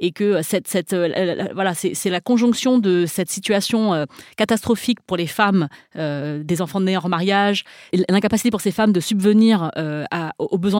[0.03, 0.95] et que cette,
[1.53, 4.07] voilà, c'est la conjonction de cette situation
[4.39, 7.65] catastrophique pour les femmes des enfants nés en mariage,
[8.09, 9.71] l'incapacité pour ces femmes de subvenir
[10.39, 10.80] aux besoins.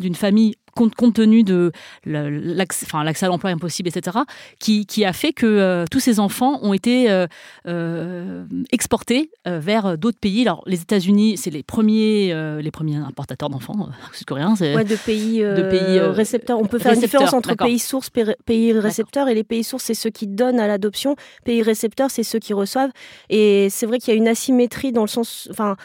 [0.00, 1.72] D'une famille compte, compte, tenu de
[2.04, 4.18] l'accès à l'emploi impossible, etc.,
[4.58, 7.26] qui, qui, a fait que euh, tous ces enfants ont été euh,
[7.66, 10.42] euh, exportés vers d'autres pays.
[10.42, 14.54] Alors, les États-Unis, c'est les premiers, les premiers importateurs d'enfants sud-coréens.
[14.60, 16.58] Ouais, de pays, de pays récepteurs.
[16.58, 19.94] On peut faire une différence entre pays sources, pays récepteurs, et les pays sources, c'est
[19.94, 21.16] ceux qui donnent à l'adoption.
[21.44, 22.90] Pays récepteurs, c'est ceux qui reçoivent.
[23.28, 25.76] Et c'est vrai qu'il y a une asymétrie dans le sens, enfin,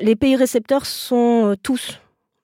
[0.00, 1.98] les pays récepteurs sont tous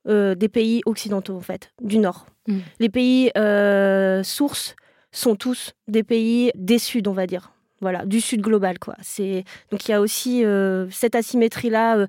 [0.08, 2.26] euh, des pays occidentaux, en fait, du Nord.
[2.46, 2.58] Mm.
[2.80, 4.76] Les pays euh, sources
[5.12, 7.52] sont tous des pays des Sud, on va dire.
[7.80, 8.94] Voilà, du Sud global, quoi.
[9.02, 12.06] C'est donc il y a aussi euh, cette asymétrie là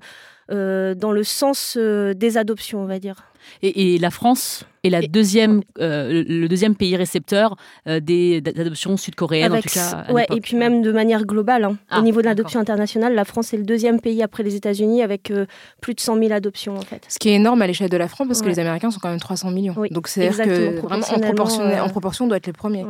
[0.48, 3.24] dans le sens des adoptions, on va dire.
[3.62, 7.56] Et, la France est la deuxième, euh, le deuxième pays récepteur
[7.88, 10.04] euh, des adoptions sud-coréennes, en tout cas.
[10.10, 11.70] Ouais, et puis même de manière globale, hein.
[11.72, 15.02] au ah, niveau de l'adoption internationale, la France est le deuxième pays après les États-Unis
[15.02, 15.46] avec euh,
[15.80, 17.04] plus de 100 000 adoptions, en fait.
[17.08, 19.10] Ce qui est énorme à l'échelle de la France, parce que les Américains sont quand
[19.10, 19.74] même 300 millions.
[19.90, 22.84] donc c'est que vraiment en proportion, en proportion, doit être les premiers.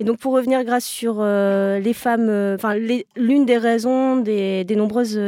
[0.00, 2.74] Et donc pour revenir grâce sur les femmes, enfin
[3.16, 5.18] l'une des raisons des, des nombreuses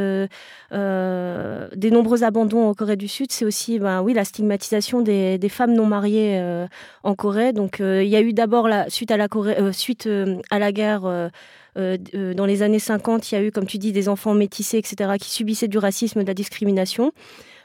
[0.74, 5.74] des nombreux abandons en Corée du Sud, c'est aussi, ben oui, la stigmatisation des, femmes
[5.74, 6.66] non mariées euh,
[7.02, 7.52] en Corée.
[7.52, 10.08] Donc, euh, il y a eu d'abord, suite à la, Corée, euh, suite,
[10.50, 11.30] à la guerre,
[11.76, 15.12] dans les années 50, il y a eu, comme tu dis, des enfants métissés, etc.,
[15.20, 17.12] qui subissaient du racisme, de la discrimination.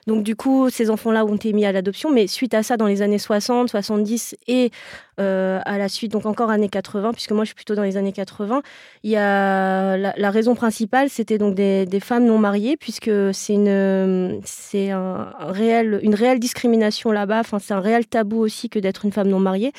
[0.10, 2.88] Donc du coup, ces enfants-là ont été mis à l'adoption, mais suite à ça, dans
[2.88, 4.72] les années 60, 70 et
[5.20, 7.96] euh, à la suite, donc encore années 80, puisque moi je suis plutôt dans les
[7.96, 8.64] années 80,
[9.04, 14.42] il y a la, raison principale, c'était donc des, femmes non mariées, puisque c'est une
[15.48, 17.42] réelle discrimination là-bas.
[17.42, 19.74] Enfin, c'est un réel tabou aussi que d'être une femme non mariée.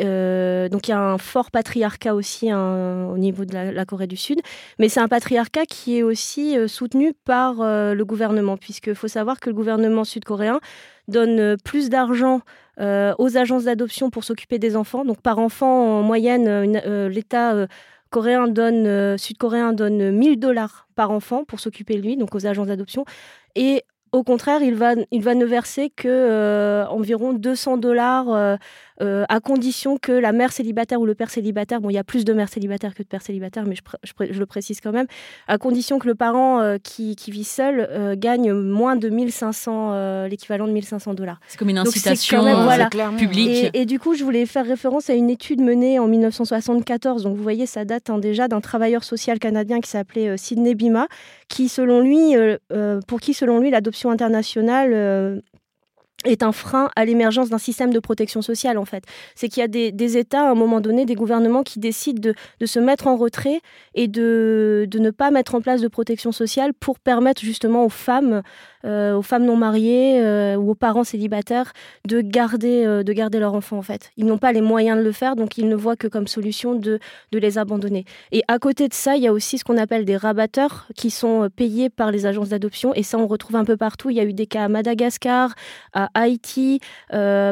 [0.00, 4.06] Euh, donc il y a un fort patriarcat aussi hein, au niveau de la, Corée
[4.06, 4.40] du Sud,
[4.78, 9.08] mais c'est un patriarcat qui est aussi euh, soutenu par euh, le gouvernement, puisqu'il faut
[9.08, 10.60] savoir que le gouvernement sud-coréen
[11.08, 12.42] donne plus d'argent
[12.80, 15.04] aux agences d'adoption pour s'occuper des enfants.
[15.04, 16.62] Donc par enfant, en moyenne,
[17.08, 17.66] l'État
[18.10, 22.68] coréen donne, sud-coréen donne 1000 dollars par enfant pour s'occuper de lui, donc aux agences
[22.68, 23.04] d'adoption.
[23.56, 23.82] Et
[24.12, 28.58] au contraire, il va, il va ne verser que environ 200 dollars
[29.00, 32.04] euh, à condition que la mère célibataire ou le père célibataire, bon, il y a
[32.04, 35.06] plus de mères célibataires que de pères célibataires, mais je, le précise quand même,
[35.46, 40.66] à condition que le parent euh, qui, vit seul euh, gagne moins de 1500, l'équivalent
[40.66, 41.40] de 1500 dollars.
[41.48, 42.44] C'est comme une incitation
[43.16, 43.70] publique.
[43.74, 47.22] Et, du coup, je voulais faire référence à une étude menée en 1974.
[47.22, 51.06] Donc, vous voyez, ça date hein, déjà d'un travailleur social canadien qui s'appelait Sidney Bima,
[51.48, 52.34] qui, selon lui,
[53.06, 55.42] pour qui, selon lui, l'adoption internationale
[56.24, 59.04] est un frein à l'émergence d'un système de protection sociale en fait.
[59.34, 62.66] C'est qu'il y a des, États à un moment donné, des gouvernements qui décident de,
[62.66, 63.60] se mettre en retrait
[63.94, 67.90] et de, de, ne pas mettre en place de protection sociale pour permettre justement aux
[67.90, 68.42] femmes
[68.84, 71.72] euh, aux femmes non mariées euh, ou aux parents célibataires
[72.06, 74.10] de garder, euh, de garder leur enfant en fait.
[74.16, 76.74] Ils n'ont pas les moyens de le faire, donc ils ne voient que comme solution
[76.74, 76.98] de,
[77.32, 78.04] de les abandonner.
[78.32, 81.10] Et à côté de ça, il y a aussi ce qu'on appelle des rabatteurs qui
[81.10, 82.94] sont payés par les agences d'adoption.
[82.94, 84.10] Et ça, on retrouve un peu partout.
[84.10, 85.54] Il y a eu des cas à Madagascar,
[85.92, 86.80] à Haïti,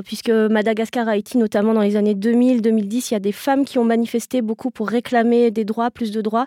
[0.04, 3.84] puisque Madagascar, Haïti, notamment dans les années 2000-2010, il y a des femmes qui ont
[3.84, 6.46] manifesté beaucoup pour réclamer des droits, plus de droits,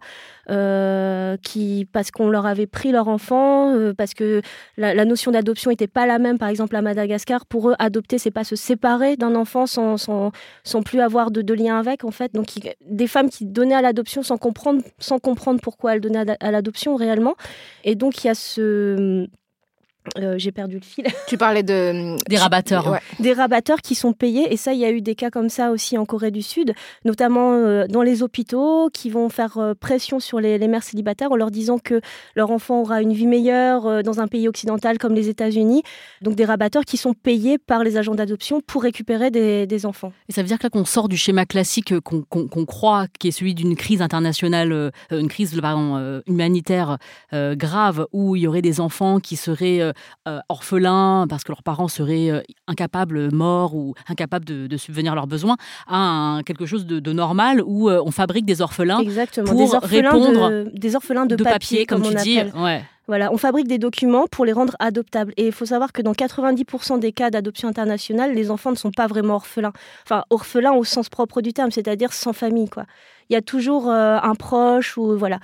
[1.42, 4.42] qui, parce qu'on leur avait pris leur enfant, parce que
[4.78, 7.46] la, notion d'adoption n'était pas la même, par exemple, à Madagascar.
[7.46, 10.32] Pour eux, adopter, c'est pas se séparer d'un enfant sans, sans,
[10.84, 12.34] plus avoir de, lien avec, en fait.
[12.34, 12.48] Donc,
[12.86, 16.96] des femmes qui donnaient à l'adoption sans comprendre, sans comprendre pourquoi elles donnaient à l'adoption
[16.96, 17.36] réellement.
[17.84, 19.28] Et donc, il y a ce
[20.18, 21.06] euh, j'ai perdu le fil.
[21.28, 23.00] Tu parlais de des rabatteurs, hein.
[23.20, 25.72] des rabatteurs qui sont payés et ça, il y a eu des cas comme ça
[25.72, 26.74] aussi en Corée du Sud,
[27.06, 31.36] notamment euh, dans les hôpitaux, qui vont faire euh, pression sur les, mères célibataires en
[31.36, 32.00] leur disant que
[32.36, 35.84] leur enfant aura une vie meilleure dans un pays occidental comme les États-Unis.
[36.22, 40.12] Donc des rabatteurs qui sont payés par les agents d'adoption pour récupérer des, enfants.
[40.28, 43.32] Et ça veut dire que là qu'on sort du schéma classique qu'on croit, qui est
[43.32, 46.98] celui d'une crise internationale, une crise pardon, humanitaire
[47.32, 49.94] grave, où il y aurait des enfants qui seraient
[50.28, 55.16] euh, orphelins parce que leurs parents seraient euh, incapables, morts ou incapables de, subvenir à
[55.16, 55.58] leurs besoins,
[55.88, 59.48] à quelque chose de, normal où euh, on fabrique des orphelins Exactement.
[59.48, 62.40] pour des orphelins répondre de, des orphelins de, papier, comme, tu dis.
[63.08, 65.34] Voilà, on fabrique des documents pour les rendre adoptables.
[65.36, 68.92] Et il faut savoir que dans 90% des cas d'adoption internationale, les enfants ne sont
[68.92, 69.74] pas vraiment orphelins.
[70.06, 72.86] Enfin, orphelins au sens propre du terme, c'est-à-dire sans famille, quoi.
[73.32, 75.40] Il y a toujours un proche ou voilà.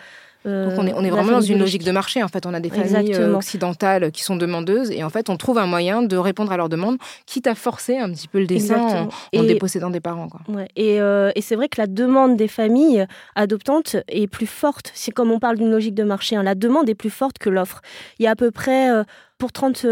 [0.45, 2.21] Donc on est, on est vraiment dans une logique de marché.
[2.23, 5.37] En fait, on a des familles euh, occidentales qui sont demandeuses et en fait, on
[5.37, 8.47] trouve un moyen de répondre à leurs demandes, quitte à forcer un petit peu le
[8.47, 10.29] dessin en, en, dépossédant des parents.
[10.29, 10.41] Quoi.
[10.75, 13.05] Et, euh, et c'est vrai que la demande des familles
[13.35, 14.91] adoptantes est plus forte.
[14.93, 16.35] C'est comme on parle d'une logique de marché.
[16.35, 16.43] Hein.
[16.43, 17.81] La demande est plus forte que l'offre.
[18.19, 19.03] Il y a à peu près, euh,
[19.37, 19.85] pour 30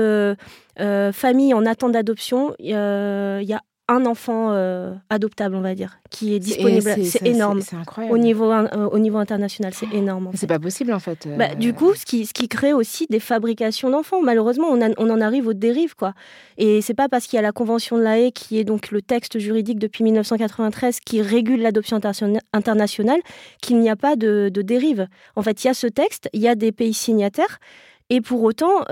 [1.14, 6.34] familles en attente d'adoption, il y a un enfant euh, adoptable, on va dire, qui
[6.34, 6.96] est disponible.
[7.04, 7.62] C'est énorme.
[7.62, 8.16] C'est incroyable.
[8.16, 10.32] Au niveau, euh, au niveau international, c'est énorme.
[10.36, 11.28] C'est pas possible en fait.
[11.38, 11.56] Bah, euh.
[11.56, 14.22] du coup, ce qui, ce qui crée aussi des fabrications d'enfants.
[14.22, 15.96] Malheureusement, on, on, en arrive aux dérives.
[15.96, 16.14] Quoi.
[16.58, 18.90] Et c'est pas parce qu'il y a la Convention de la Haye, qui est donc
[18.92, 22.00] le texte juridique depuis 1993 qui régule l'adoption
[22.54, 23.20] internationale,
[23.62, 25.08] qu'il n'y a pas de, de dérive.
[25.36, 27.60] En fait, il y a ce texte, il y a des pays signataires.
[28.10, 28.86] Et pour autant,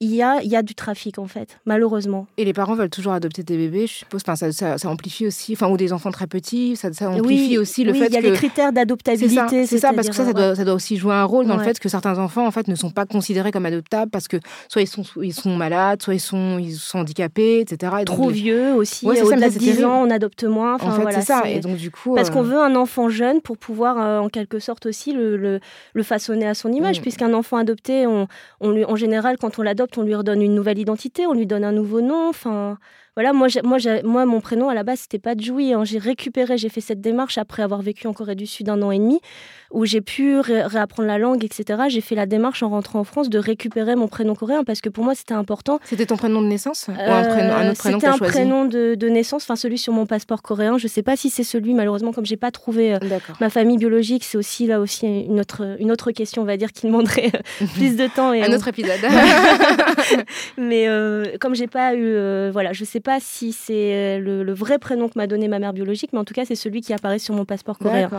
[0.00, 2.26] il y a, il y a du trafic en fait, malheureusement.
[2.36, 4.22] Et les parents veulent toujours adopter des bébés, je suppose.
[4.26, 7.84] Enfin, ça, ça, amplifie aussi, enfin, ou des enfants très petits, ça, ça amplifie aussi
[7.84, 8.12] le oui, fait que.
[8.12, 9.66] Il y a les critères d'adoptabilité.
[9.66, 11.62] C'est ça, parce que ça, ça doit, ça doit, aussi jouer un rôle dans le
[11.62, 14.82] fait que certains enfants en fait ne sont pas considérés comme adoptables parce que soit
[14.82, 17.92] ils sont, ils sont malades, soit ils sont, ils sont handicapés, etc.
[18.04, 19.06] Trop vieux aussi.
[19.06, 20.74] Au-delà de 10 ans, on adopte moins.
[20.74, 21.42] Enfin, en fait, c'est ça.
[21.46, 24.28] Et donc du coup, parce qu'on euh, veut un enfant jeune pour pouvoir euh, en
[24.28, 27.02] quelque sorte aussi le, le, façonner à son image, mm.
[27.02, 28.28] puisqu'un enfant adopté, on,
[28.60, 31.72] en général, quand on l'adopte, on lui redonne une nouvelle identité, on lui donne un
[31.72, 32.28] nouveau nom.
[32.28, 32.78] Enfin,
[33.16, 35.72] voilà, moi, moi, moi, mon prénom à la base, c'était pas Joui.
[35.72, 35.84] Hein.
[35.84, 38.90] J'ai récupéré, j'ai fait cette démarche après avoir vécu en Corée du Sud un an
[38.90, 39.20] et demi,
[39.70, 41.84] où j'ai pu réapprendre la langue, etc.
[41.88, 44.88] J'ai fait la démarche en rentrant en France de récupérer mon prénom coréen parce que
[44.88, 45.78] pour moi, c'était important.
[45.84, 46.86] C'était ton prénom de naissance?
[46.88, 50.06] Ou un, prénom, un autre prénom C'était un prénom de, naissance, enfin celui sur mon
[50.06, 50.76] passeport coréen.
[50.78, 52.98] Je sais pas si c'est celui, malheureusement, comme j'ai pas trouvé euh,
[53.40, 56.72] ma famille biologique, c'est aussi là aussi une autre, une autre question, on va dire,
[56.72, 58.32] qui demanderait euh, plus de temps.
[58.32, 58.98] Et un autre épisode.
[60.58, 65.08] Mais euh, comme j'ai pas eu, voilà, je sais pas si c'est le, vrai prénom
[65.08, 67.34] que m'a donné ma mère biologique, mais en tout cas, c'est celui qui apparaît sur
[67.34, 68.10] mon passeport coréen.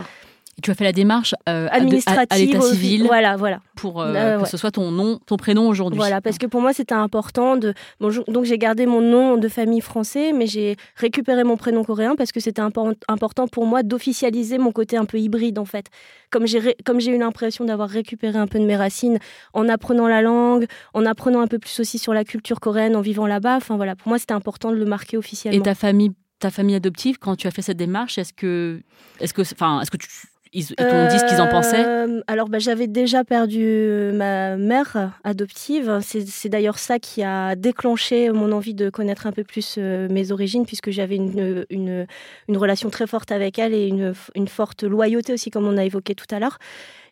[0.57, 4.13] Et tu as fait la démarche euh, administrative à, l'état civil, voilà, voilà, pour euh,
[4.15, 5.97] euh, que ce soit ton nom, ton prénom aujourd'hui.
[5.97, 7.73] Voilà, parce que pour moi c'était important de.
[7.99, 12.31] donc j'ai gardé mon nom de famille français, mais j'ai récupéré mon prénom coréen parce
[12.31, 15.87] que c'était important pour moi d'officialiser mon côté un peu hybride en fait.
[16.31, 19.19] Comme j'ai comme j'ai eu l'impression d'avoir récupéré un peu de mes racines
[19.53, 23.01] en apprenant la langue, en apprenant un peu plus aussi sur la culture coréenne, en
[23.01, 23.57] vivant là-bas.
[23.57, 25.59] Enfin voilà, pour moi c'était important de le marquer officiellement.
[25.59, 28.81] Et ta famille ta famille adoptive, quand tu as fait cette démarche, est-ce que,
[29.19, 30.09] est-ce que, enfin, est-ce que tu,
[30.55, 35.11] ils, t'ont dit ce qu'ils en pensaient euh, Alors, bah, j'avais déjà perdu ma mère
[35.25, 35.99] adoptive.
[36.01, 40.31] C'est d'ailleurs ça qui a déclenché mon envie de connaître un peu plus euh, mes
[40.31, 42.07] origines, puisque j'avais une, une,
[42.47, 45.83] une, relation très forte avec elle et une, une forte loyauté aussi, comme on a
[45.83, 46.57] évoqué tout à l'heure.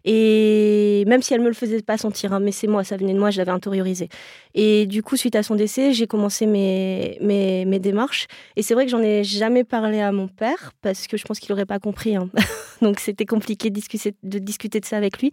[0.06, 3.14] Et même si elle me le faisait pas sentir, hein, mais c'est moi, ça venait
[3.14, 4.10] de moi, je l'avais intériorisé.
[4.54, 8.28] Et du coup, suite à son décès, j'ai commencé mes, mes, mes, démarches.
[8.56, 11.40] Et c'est vrai que j'en ai jamais parlé à mon père parce que je pense
[11.40, 12.16] qu'il n'aurait pas compris.
[12.16, 12.30] Hein.
[12.82, 15.32] Donc c'était compliqué de discuter, de ça avec lui.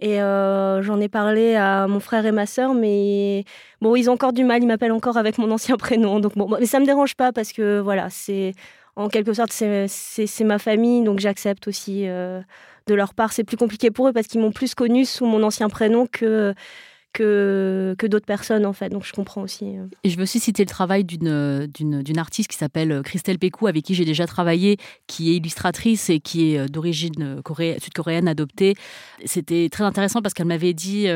[0.00, 3.44] Et euh, j'en ai parlé à mon frère et ma sœur, mais
[3.80, 4.62] bon, ils ont encore du mal.
[4.62, 6.18] Ils m'appellent encore avec mon ancien prénom.
[6.18, 8.54] Donc bon, mais ça me dérange pas parce que voilà, c'est
[8.96, 12.08] en quelque sorte c'est ma famille, donc j'accepte aussi.
[12.08, 12.40] Euh,
[12.86, 15.42] de leur part, c'est plus compliqué pour eux parce qu'ils m'ont plus connu sous mon
[15.42, 16.54] ancien prénom que
[17.12, 18.88] que, que d'autres personnes en fait.
[18.88, 19.76] Donc je comprends aussi.
[19.76, 19.86] Euh.
[20.04, 23.84] Et je veux aussi citer le travail d'une, d'une, artiste qui s'appelle Christelle Pécou, avec
[23.84, 24.76] qui j'ai déjà travaillé,
[25.06, 27.42] qui est illustratrice et qui est euh, d'origine
[27.80, 28.74] sud-coréenne adoptée.
[29.24, 31.08] C'était très intéressant parce qu'elle m'avait dit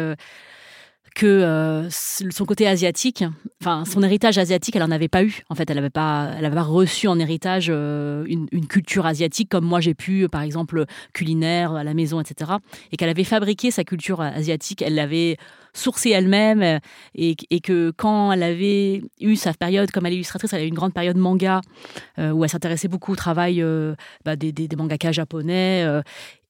[1.14, 3.24] que euh, son côté asiatique,
[3.62, 5.42] enfin son héritage asiatique, elle n'en avait pas eu.
[5.48, 9.94] En fait, elle n'avait pas, reçu en héritage euh, une, culture asiatique comme moi j'ai
[9.94, 12.52] pu, par exemple culinaire à la maison, etc.
[12.90, 15.36] Et qu'elle avait fabriqué sa culture asiatique, elle l'avait
[15.72, 16.80] sourcée elle-même,
[17.14, 20.68] et, que quand elle avait eu sa période comme elle est illustratrice, elle a eu
[20.68, 21.60] une grande période manga
[22.18, 23.64] euh, où elle s'intéressait beaucoup au travail
[24.24, 25.84] bah, des, des, des, mangakas japonais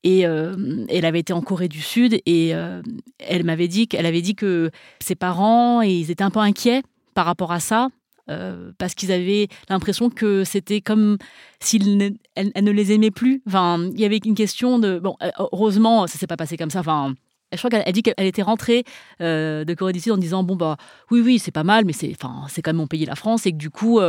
[0.04, 0.54] et euh,
[0.88, 2.82] elle avait été en Corée du Sud et euh,
[3.18, 6.82] elle m'avait dit qu'elle avait dit que ses parents ils étaient un peu inquiets
[7.14, 7.88] par rapport à ça.
[8.30, 11.18] Euh, parce qu'ils avaient l'impression que c'était comme
[11.60, 13.42] s'ils ne, elle, ne les aimait plus.
[13.46, 15.14] Enfin, il y avait une question de bon,
[15.52, 16.80] heureusement, ça s'est pas passé comme ça.
[16.80, 17.14] Enfin,
[17.54, 18.84] je crois qu'elle dit qu'elle était rentrée
[19.20, 20.76] de Corée du Sud en disant bon bah
[21.10, 23.46] oui oui c'est pas mal mais c'est enfin c'est quand même mon pays la France
[23.46, 24.00] et que du coup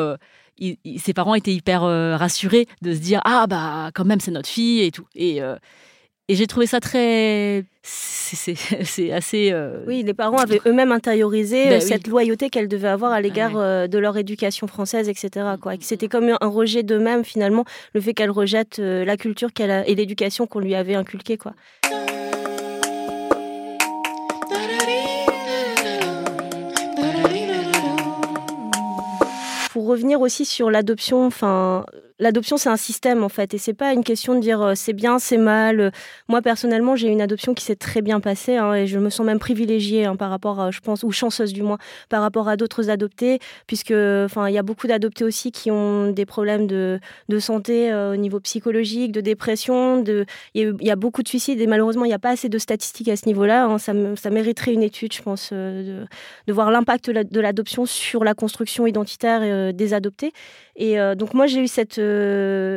[0.60, 4.82] ses parents étaient hyper rassurés de se dire ah bah quand même c'est notre fille
[4.82, 5.42] et tout et
[6.28, 7.66] et j'ai trouvé ça très.
[7.84, 9.52] C'est assez.
[9.52, 13.22] Euh, oui, les parents avaient eux-mêmes intériorisé ben euh, cette loyauté qu'elles devaient avoir à
[13.22, 15.46] l'égard euh, de leur éducation française, etc.
[15.82, 20.48] C'était comme un rejet d'eux-mêmes, finalement, le fait qu'elles rejettent la culture qu'elle et l'éducation
[20.48, 21.38] qu'on lui avait inculquée.
[21.38, 21.54] Quoi.
[29.76, 31.86] Pour revenir aussi sur l'adoption, enfin,
[32.20, 34.94] l'adoption, c'est un système en fait, et c'est pas une question de dire euh, c'est
[34.94, 35.92] bien, c'est mal.
[36.28, 39.26] Moi personnellement, j'ai une adoption qui s'est très bien passée, hein, et je me sens
[39.26, 41.78] même privilégiée hein, par rapport, à, je pense, ou chanceuse du moins,
[42.10, 46.12] par rapport à d'autres adoptés, puisque, enfin, il y a beaucoup d'adoptés aussi qui ont
[46.12, 47.00] des problèmes de,
[47.40, 51.68] santé euh, au niveau psychologique, de dépression, de, il y, a beaucoup de suicides, et
[51.68, 53.66] malheureusement, il n'y a pas assez de statistiques à ce niveau-là.
[53.66, 53.78] Hein.
[53.78, 56.06] ça, mériterait une étude, je pense, euh,
[56.48, 60.32] de, voir l'impact de l'adoption sur la construction identitaire des adoptés.
[60.78, 62.00] Et donc moi, j'ai eu cette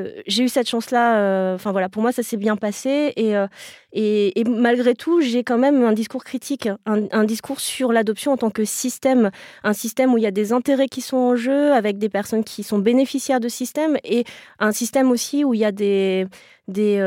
[0.09, 1.19] euh, j'ai eu cette chance-là.
[1.19, 3.13] Euh, enfin voilà, pour moi, ça s'est bien passé.
[3.19, 3.47] Euh,
[3.93, 8.37] et, et, malgré tout, j'ai quand même un discours critique, un, discours sur l'adoption en
[8.37, 9.31] tant que système,
[9.65, 12.45] un système où il y a des intérêts qui sont en jeu, avec des personnes
[12.45, 14.25] qui sont bénéficiaires de système, et
[14.59, 16.27] un système aussi où il y a des,
[16.69, 17.01] des,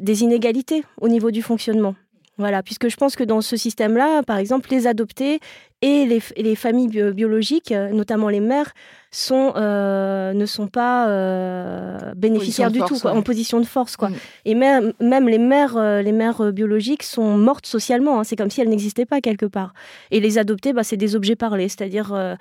[0.00, 1.94] des inégalités au niveau du fonctionnement.
[2.38, 5.40] Voilà, puisque je pense que dans ce système-là, par exemple, les adoptés
[5.82, 8.72] et les, les familles biologiques, notamment les mères,
[9.10, 13.96] sont, euh, ne sont pas euh, bénéficiaires du tout, en position de force.
[13.96, 14.10] Quoi.
[14.10, 14.14] Mm.
[14.44, 18.20] Et même, même les mères, euh, les mères biologiques sont mortes socialement.
[18.20, 18.24] Hein.
[18.24, 19.72] c'est comme si elles n'existaient pas quelque part.
[20.10, 21.68] Et les adoptés, bah, c'est des objets parlés.
[21.68, 22.36] C'est-à-dire,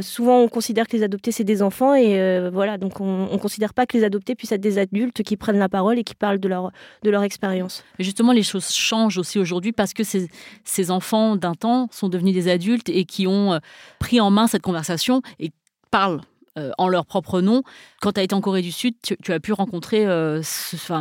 [0.00, 1.94] souvent, on considère que les adoptés, c'est des enfants.
[1.94, 5.36] Et voilà, donc on ne considère pas que les adoptés puissent être des adultes qui
[5.36, 6.70] prennent la parole et qui parlent de leur,
[7.02, 7.84] de leur expérience.
[7.98, 10.28] Justement, les choses changent aussi aujourd'hui parce que ces,
[10.64, 13.58] ces enfants d'un temps sont devenus des adultes et qui ont
[13.98, 15.50] pris en main cette conversation et
[15.90, 16.20] parlent
[16.58, 17.62] euh, en leur propre nom.
[18.00, 20.42] Quand tu as été en Corée du Sud, tu, as pu rencontrer, euh,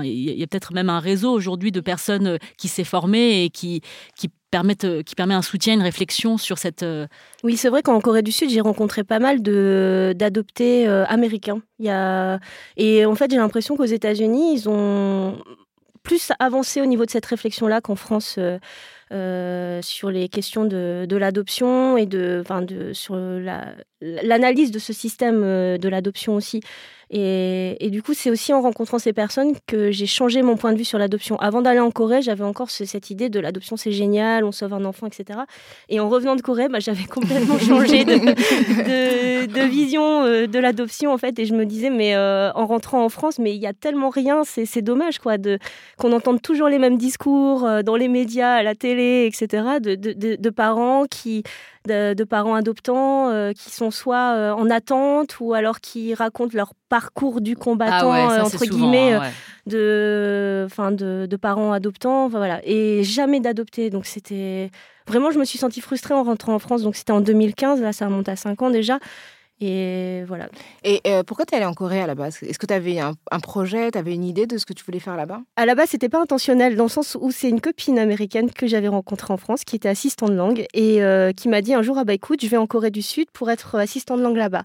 [0.04, 3.50] il y a, peut-être même un réseau aujourd'hui de personnes euh, qui s'est formé et
[3.50, 3.82] qui,
[4.52, 6.86] permettent, qui permet un soutien, une réflexion sur cette.
[7.44, 11.62] Oui, c'est vrai qu'en Corée du Sud, j'ai rencontré pas mal d'adoptés américains.
[11.80, 15.42] Et en fait, j'ai l'impression qu'aux États-Unis, ils ont
[16.04, 18.38] plus avancé au niveau de cette réflexion-là qu'en France.
[19.12, 23.16] Euh, sur les questions de, de l'adoption et de, enfin de, sur
[24.02, 26.62] l'analyse de ce système euh, de l'adoption aussi.
[27.12, 30.78] Et, du coup, c'est aussi en rencontrant ces personnes que j'ai changé mon point de
[30.78, 31.38] vue sur l'adoption.
[31.38, 34.86] Avant d'aller en Corée, j'avais encore cette idée de l'adoption, c'est génial, on sauve un
[34.86, 35.40] enfant, etc.
[35.90, 41.12] Et en revenant de Corée, bah, j'avais complètement changé de, de, vision euh, de l'adoption,
[41.12, 41.40] en fait.
[41.40, 44.10] Et je me disais, mais euh, en rentrant en France, mais il y a tellement
[44.10, 45.38] rien, c'est dommage, quoi,
[45.98, 50.50] qu'on entende toujours les mêmes discours dans les médias, à la télé, etc., de, de
[50.52, 51.44] parents qui
[51.90, 56.74] de, parents adoptants euh, qui sont soit euh, en attente ou alors qui racontent leur
[56.90, 59.18] parcours du combattant ah euh, entre guillemets
[59.66, 63.90] de, enfin de, parents adoptants, voilà, et jamais d'adopter.
[63.90, 64.72] Donc c'était
[65.08, 66.84] vraiment, je me suis sentie frustrée en rentrant en France.
[66.84, 69.00] Donc c'était en 2015, là ça remonte à 5 ans déjà.
[69.62, 70.48] Et voilà.
[70.84, 72.42] Et euh, pourquoi tu es allée en Corée à la base?
[72.44, 74.86] Est-ce que tu avais un, un projet, tu avais une idée de ce que tu
[74.86, 75.42] voulais faire là-bas?
[75.58, 78.68] À la base, c'était pas intentionnel, dans le sens où c'est une copine américaine que
[78.68, 81.82] j'avais rencontrée en France, qui était assistante de langue, et euh, qui m'a dit un
[81.82, 84.38] jour Ah bah écoute, je vais en Corée du Sud pour être assistant de langue
[84.38, 84.64] là-bas.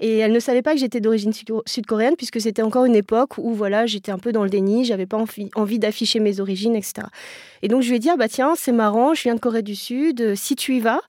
[0.00, 3.52] Et elle ne savait pas que j'étais d'origine sud-coréenne, puisque c'était encore une époque où
[3.52, 7.08] voilà, j'étais un peu dans le déni, j'avais pas envie, envie d'afficher mes origines, etc.
[7.62, 9.62] Et donc je lui ai dit Ah bah tiens, c'est marrant, je viens de Corée
[9.62, 11.00] du Sud, si tu y vas,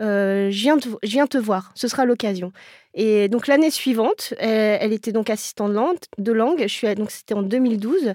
[0.00, 2.52] euh, je, viens te, je viens te voir, ce sera l'occasion.
[3.00, 5.96] Et donc l'année suivante, elle, elle, était donc assistante de langue.
[6.18, 6.62] De langue.
[6.62, 8.14] Je suis, donc c'était en 2012,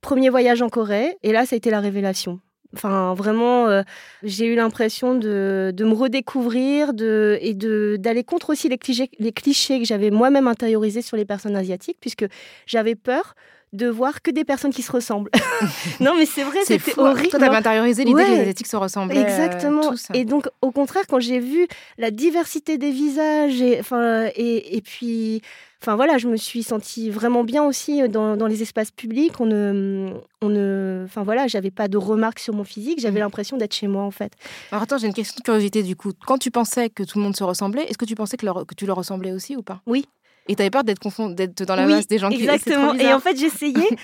[0.00, 2.40] premier voyage en Corée, et là ça a été la révélation.
[2.74, 3.82] Enfin, vraiment, euh,
[4.22, 9.32] j'ai eu l'impression de, de, me redécouvrir de, et d'aller contre aussi les clichés, les
[9.32, 12.24] clichés que j'avais moi-même intériorisés sur les personnes asiatiques, puisque
[12.64, 13.34] j'avais peur
[13.72, 15.30] de voir que des personnes qui se ressemblent.
[16.00, 17.28] non, mais c'est vrai, c'était horrible.
[17.28, 18.26] Toi, t'avais intériorisé l'idée ouais.
[18.26, 19.18] que les Asiatiques se ressemblaient.
[19.18, 19.92] Euh, Exactement.
[19.92, 21.66] Euh, et donc, au contraire, quand j'ai vu
[21.96, 25.40] la diversité des visages et, enfin, et, et puis,
[25.80, 29.40] enfin voilà, je me suis sentie vraiment bien aussi dans, dans les espaces publics.
[29.40, 30.12] On ne,
[30.42, 33.00] on ne, enfin voilà, j'avais pas de remarques sur mon physique.
[33.00, 33.24] J'avais mmh.
[33.24, 34.34] l'impression d'être chez moi en fait.
[34.70, 36.12] Alors attends, j'ai une question de curiosité du coup.
[36.26, 38.66] Quand tu pensais que tout le monde se ressemblait, est-ce que tu pensais que, leur,
[38.66, 39.80] que tu leur ressemblais aussi ou pas?
[39.86, 40.06] Oui.
[40.48, 41.28] Et tu avais peur d'être confond...
[41.28, 42.94] d'être dans la oui, masse des gens qui Exactement.
[42.94, 43.88] Et en fait, j'essayais.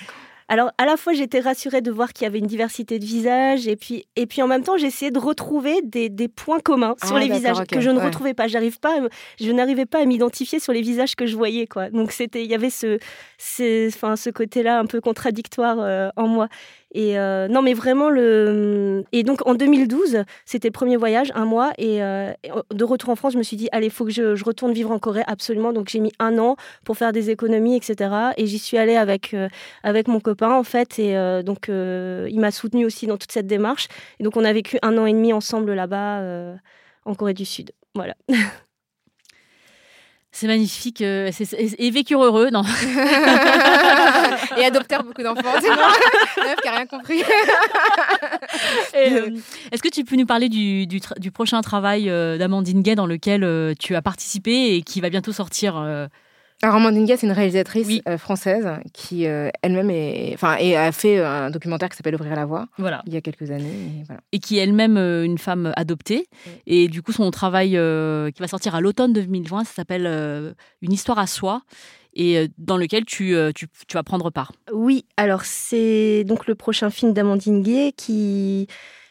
[0.50, 3.68] Alors, à la fois, j'étais rassurée de voir qu'il y avait une diversité de visages,
[3.68, 7.16] et puis, et puis en même temps, j'essayais de retrouver des, des, points communs sur
[7.16, 7.76] ah, les visages okay.
[7.76, 8.06] que je ne ouais.
[8.06, 8.48] retrouvais pas.
[8.48, 8.96] J'arrive pas,
[9.38, 11.90] je n'arrivais pas à m'identifier sur les visages que je voyais, quoi.
[11.90, 12.98] Donc, c'était, il y avait ce,
[13.36, 16.48] ce, enfin, ce côté-là un peu contradictoire euh, en moi.
[16.94, 19.04] Et euh, non, mais vraiment le.
[19.12, 22.32] Et donc en 2012, c'était le premier voyage, un mois, et euh,
[22.72, 24.72] de retour en France, je me suis dit, allez, il faut que je, je, retourne
[24.72, 25.72] vivre en Corée absolument.
[25.72, 28.10] Donc j'ai mis un an pour faire des économies, etc.
[28.38, 29.48] Et j'y suis allée avec euh,
[29.82, 33.32] avec mon copain en fait, et euh, donc euh, il m'a soutenu aussi dans toute
[33.32, 33.88] cette démarche.
[34.18, 36.56] Et donc on a vécu un an et demi ensemble là-bas euh,
[37.04, 37.72] en Corée du Sud.
[37.94, 38.14] Voilà.
[40.30, 41.00] C'est magnifique.
[41.00, 42.62] Euh, c'est, et vécurent heureux, non
[44.60, 45.54] Et adoptèrent beaucoup d'enfants.
[45.60, 45.74] C'est une
[46.48, 47.22] meuf qui n'a rien compris.
[48.96, 49.30] euh,
[49.72, 52.94] est-ce que tu peux nous parler du, du, tra- du prochain travail euh, d'Amandine Gay
[52.94, 55.76] dans lequel euh, tu as participé et qui va bientôt sortir
[56.60, 58.02] alors, Amandine Gay, c'est une réalisatrice Oui.
[58.16, 62.66] française qui elle-même est, enfin, et a fait un documentaire qui s'appelle Ouvrir la voie
[62.78, 63.00] Voilà.
[63.06, 63.68] il y a quelques années.
[64.00, 64.20] Et, voilà.
[64.32, 66.26] et qui est elle-même une femme adoptée.
[66.66, 67.70] Et du coup, son travail
[68.34, 71.62] qui va sortir à l'automne 2020, ça s'appelle Une histoire à soi,
[72.18, 74.52] et euh, dans lequel tu, euh, tu, tu vas prendre part.
[74.72, 78.66] Oui, alors c'est donc le prochain film d'Amandine Gay qui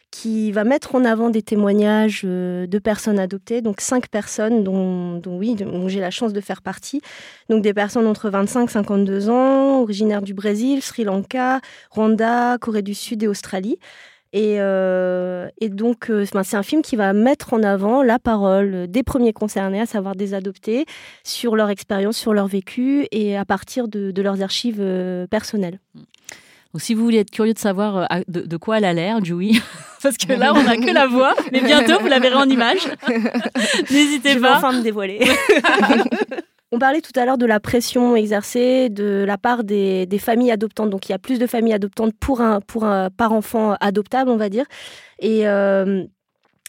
[0.10, 5.18] qui va mettre en avant des témoignages euh, de personnes adoptées, donc cinq personnes dont,
[5.18, 7.02] dont oui, dont j'ai la chance de faire partie.
[7.50, 11.60] Donc des personnes entre 25 et 52 ans, originaires du Brésil, Sri Lanka,
[11.92, 13.78] Rwanda, Corée du Sud et Australie.
[14.34, 18.88] Et, euh, et donc, euh, c'est un film qui va mettre en avant la parole
[18.88, 20.86] des premiers concernés, à savoir des adoptés,
[21.24, 25.80] sur leur expérience, sur leur vécu et à partir de, de leurs archives euh, personnelles.
[26.74, 29.52] Donc, si vous voulez être curieux de savoir de, de quoi elle a l'air, Joey,
[30.04, 32.88] parce que là, on n'a que la voix, mais bientôt, vous la verrez en image.
[33.90, 34.58] N'hésitez Je vais pas.
[34.58, 35.20] enfin me dévoiler.
[36.74, 40.90] On parlait tout à l'heure de la pression exercée de la part des, familles adoptantes.
[40.90, 44.50] Donc, il y a plus de familles adoptantes pour un, par enfant adoptable, on va
[44.50, 44.66] dire.
[45.20, 46.04] Et, euh,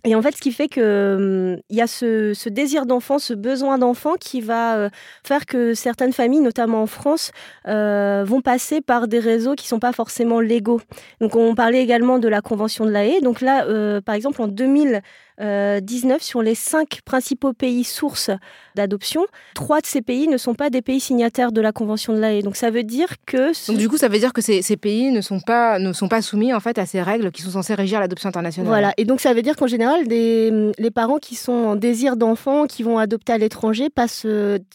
[0.05, 3.79] et en fait, ce qui fait qu'il euh, y a ce, désir d'enfant, ce besoin
[3.79, 4.91] d'enfant qui va euh,
[5.27, 7.33] faire que certaines familles, notamment en France,
[7.67, 10.81] euh, vont passer par des réseaux qui ne sont pas forcément légaux.
[11.21, 13.21] Donc, on parlait également de la Convention de la.
[13.21, 13.65] Donc là,
[14.03, 15.03] par exemple, en 2000,
[15.41, 18.31] 19 sur les cinq principaux pays sources
[18.75, 19.27] d'adoption.
[19.55, 22.33] Trois de ces pays ne sont pas des pays signataires de la Convention de la
[22.33, 22.43] Haye.
[22.43, 23.53] Donc ça veut dire que...
[23.53, 23.71] Ce...
[23.71, 26.09] Donc du coup, ça veut dire que ces, ces, pays ne sont, pas, ne sont
[26.09, 28.69] pas soumis en fait à ces règles qui sont censées régir l'adoption internationale.
[28.69, 28.93] Voilà.
[28.97, 32.67] Et donc ça veut dire qu'en général, des, les parents qui sont en désir d'enfant,
[32.67, 34.27] qui vont adopter à l'étranger, passent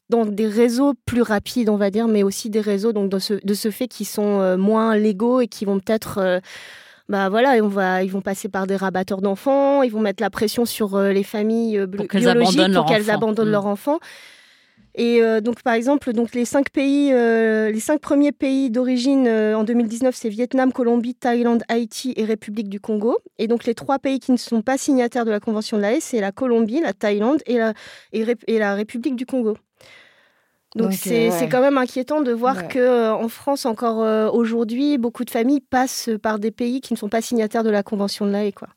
[0.09, 3.33] dans des réseaux plus rapides, on va dire, mais aussi des réseaux donc de ce,
[3.43, 6.19] de ce fait qui sont moins légaux et qui vont peut-être...
[6.19, 6.39] Euh,
[7.09, 10.29] bah voilà, on va, ils vont passer par des rabatteurs d'enfants, ils vont mettre la
[10.29, 13.51] pression sur euh, les familles euh, pour biologiques qu'elles pour qu'elles abandonnent mmh.
[13.51, 13.99] leurs enfants.
[14.95, 19.27] Et euh, donc par exemple, donc les cinq pays, euh, les cinq premiers pays d'origine
[19.27, 23.17] euh, en 2019, c'est Vietnam, Colombie, Thaïlande, Haïti et République du Congo.
[23.39, 25.93] Et donc les trois pays qui ne sont pas signataires de la Convention de la
[25.93, 27.73] Haye, c'est la Colombie, la Thaïlande et la,
[28.11, 29.57] et, et la République du Congo.
[30.75, 31.49] Donc c'est ouais.
[31.49, 32.67] quand même inquiétant de voir Ouais.
[32.67, 36.93] que euh, en France encore euh, aujourd'hui, beaucoup de familles passent par des pays qui
[36.93, 38.69] ne sont pas signataires de la Convention de la Haye, quoi.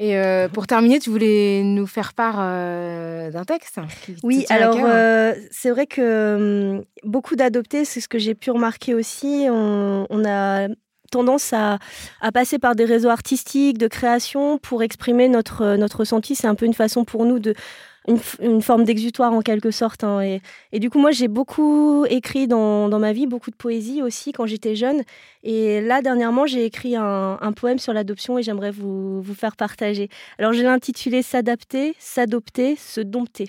[0.00, 4.54] Et euh, pour terminer, tu voulais nous faire part euh, d'un texte qui Oui, à
[4.54, 9.48] alors euh, c'est vrai que hum, beaucoup d'adoptés, c'est ce que j'ai pu remarquer aussi,
[9.50, 10.68] on, on a
[11.10, 11.78] tendance à,
[12.32, 16.34] passer par des réseaux artistiques, de création pour exprimer notre, notre ressenti.
[16.34, 17.54] C'est un peu une façon pour nous de
[18.40, 20.02] une, forme d'exutoire en quelque sorte.
[20.04, 20.38] Hein.
[20.72, 24.46] Et, du coup, moi, j'ai beaucoup écrit dans, ma vie, beaucoup de poésie aussi quand
[24.46, 25.02] j'étais jeune.
[25.42, 30.08] Et là, dernièrement, j'ai écrit un, poème sur l'adoption et j'aimerais vous, vous faire partager.
[30.38, 33.48] Alors, je l'ai intitulé S'adapter, s'adopter, se dompter.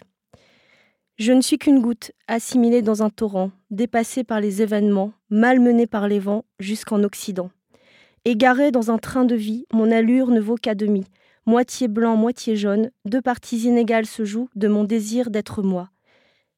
[1.18, 6.08] Je ne suis qu'une goutte, assimilée dans un torrent, dépassée par les événements, malmenée par
[6.08, 7.50] les vents jusqu'en Occident.
[8.26, 11.04] Égarée dans un train de vie, mon allure ne vaut qu'à demi.
[11.50, 15.90] Moitié blanc, moitié jaune, deux parties inégales se jouent de mon désir d'être moi.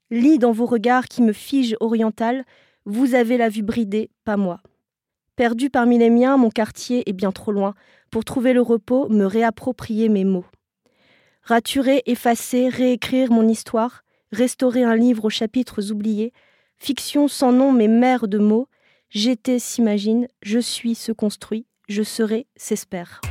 [0.10, 2.44] Lis dans vos regards qui me figent oriental,
[2.84, 4.60] vous avez la vue bridée, pas moi.
[5.38, 7.74] Perdu parmi les miens, mon quartier est bien trop loin.
[8.10, 10.44] Pour trouver le repos, me réapproprier mes mots.
[11.42, 16.34] Raturer, effacer, réécrire mon histoire, restaurer un livre aux chapitres oubliés,
[16.80, 18.68] fiction sans nom mais mère de mots,
[19.10, 23.22] j'étais s'imagine, je suis se construit, je serai s'espère.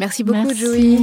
[0.00, 0.98] Merci beaucoup, Joey.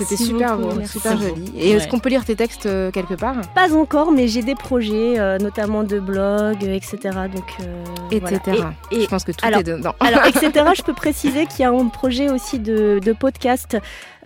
[0.00, 1.52] C'était super beau, super joli.
[1.56, 3.36] Et est-ce qu'on peut lire tes textes euh, quelque part?
[3.54, 6.96] Pas encore, mais j'ai des projets, euh, notamment de blog, etc.
[7.34, 8.62] Donc, euh, etc.
[8.92, 9.94] Et, je pense que tout est dedans.
[10.00, 10.52] alors, etc.
[10.76, 13.76] Je peux préciser qu'il y a un projet aussi de, de podcast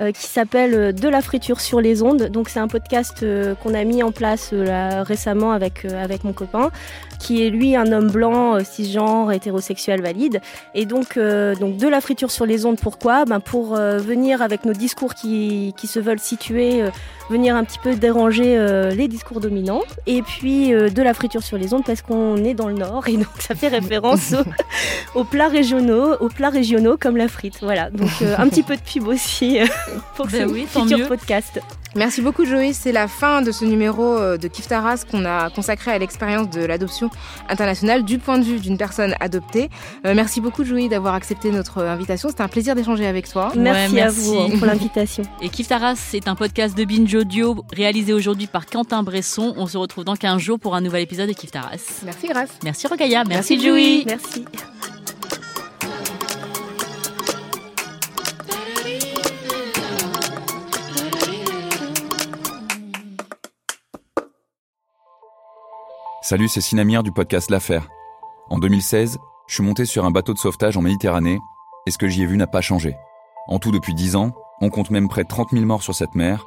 [0.00, 2.28] euh, qui s'appelle euh, De la friture sur les ondes.
[2.30, 6.32] Donc c'est un podcast euh, qu'on a mis en place là, récemment avec, avec mon
[6.32, 6.70] copain,
[7.18, 10.40] qui est lui un homme blanc, cisgenre, hétérosexuel, valide.
[10.74, 13.24] Et donc, donc De la friture sur les ondes, pourquoi?
[13.26, 13.78] Ben Pour
[14.42, 16.82] avec nos discours qui, qui se veulent situer
[17.30, 19.82] venir un petit peu déranger euh, les discours dominants.
[20.06, 23.08] Et puis euh, de la friture sur les ondes parce qu'on est dans le nord
[23.08, 24.34] et donc ça fait référence
[25.14, 27.58] aux, plats régionaux, aux plats régionaux comme la frite.
[27.62, 29.58] Voilà, donc euh, un petit peu de pub aussi
[30.16, 31.60] pour ben ce futur podcast.
[31.96, 35.90] Merci beaucoup Joey, c'est la fin de ce numéro de Kif Taras qu'on a consacré
[35.90, 37.10] à l'expérience de l'adoption
[37.48, 39.70] internationale du point de vue d'une personne adoptée.
[40.04, 43.50] merci beaucoup Joey d'avoir accepté notre invitation, c'était un plaisir d'échanger avec toi.
[43.56, 45.24] Merci, à vous pour l'invitation.
[45.42, 49.54] Et Kif Taras, c'est un podcast de Binjo audio réalisé aujourd'hui par Quentin Bresson.
[49.56, 52.00] On se retrouve dans 15 jours pour un nouvel épisode de Kif Taras.
[52.04, 52.50] Merci Grace.
[52.64, 53.24] Merci Rogaya.
[53.24, 54.44] Merci, Merci Merci.
[66.22, 67.88] Salut, c'est Sinamir du podcast L'Affaire.
[68.48, 71.38] En 2016, je suis monté sur un bateau de sauvetage en Méditerranée
[71.86, 72.94] et ce que j'y ai vu n'a pas changé.
[73.48, 76.14] En tout, depuis 10 ans, on compte même près de 30 000 morts sur cette
[76.14, 76.46] mer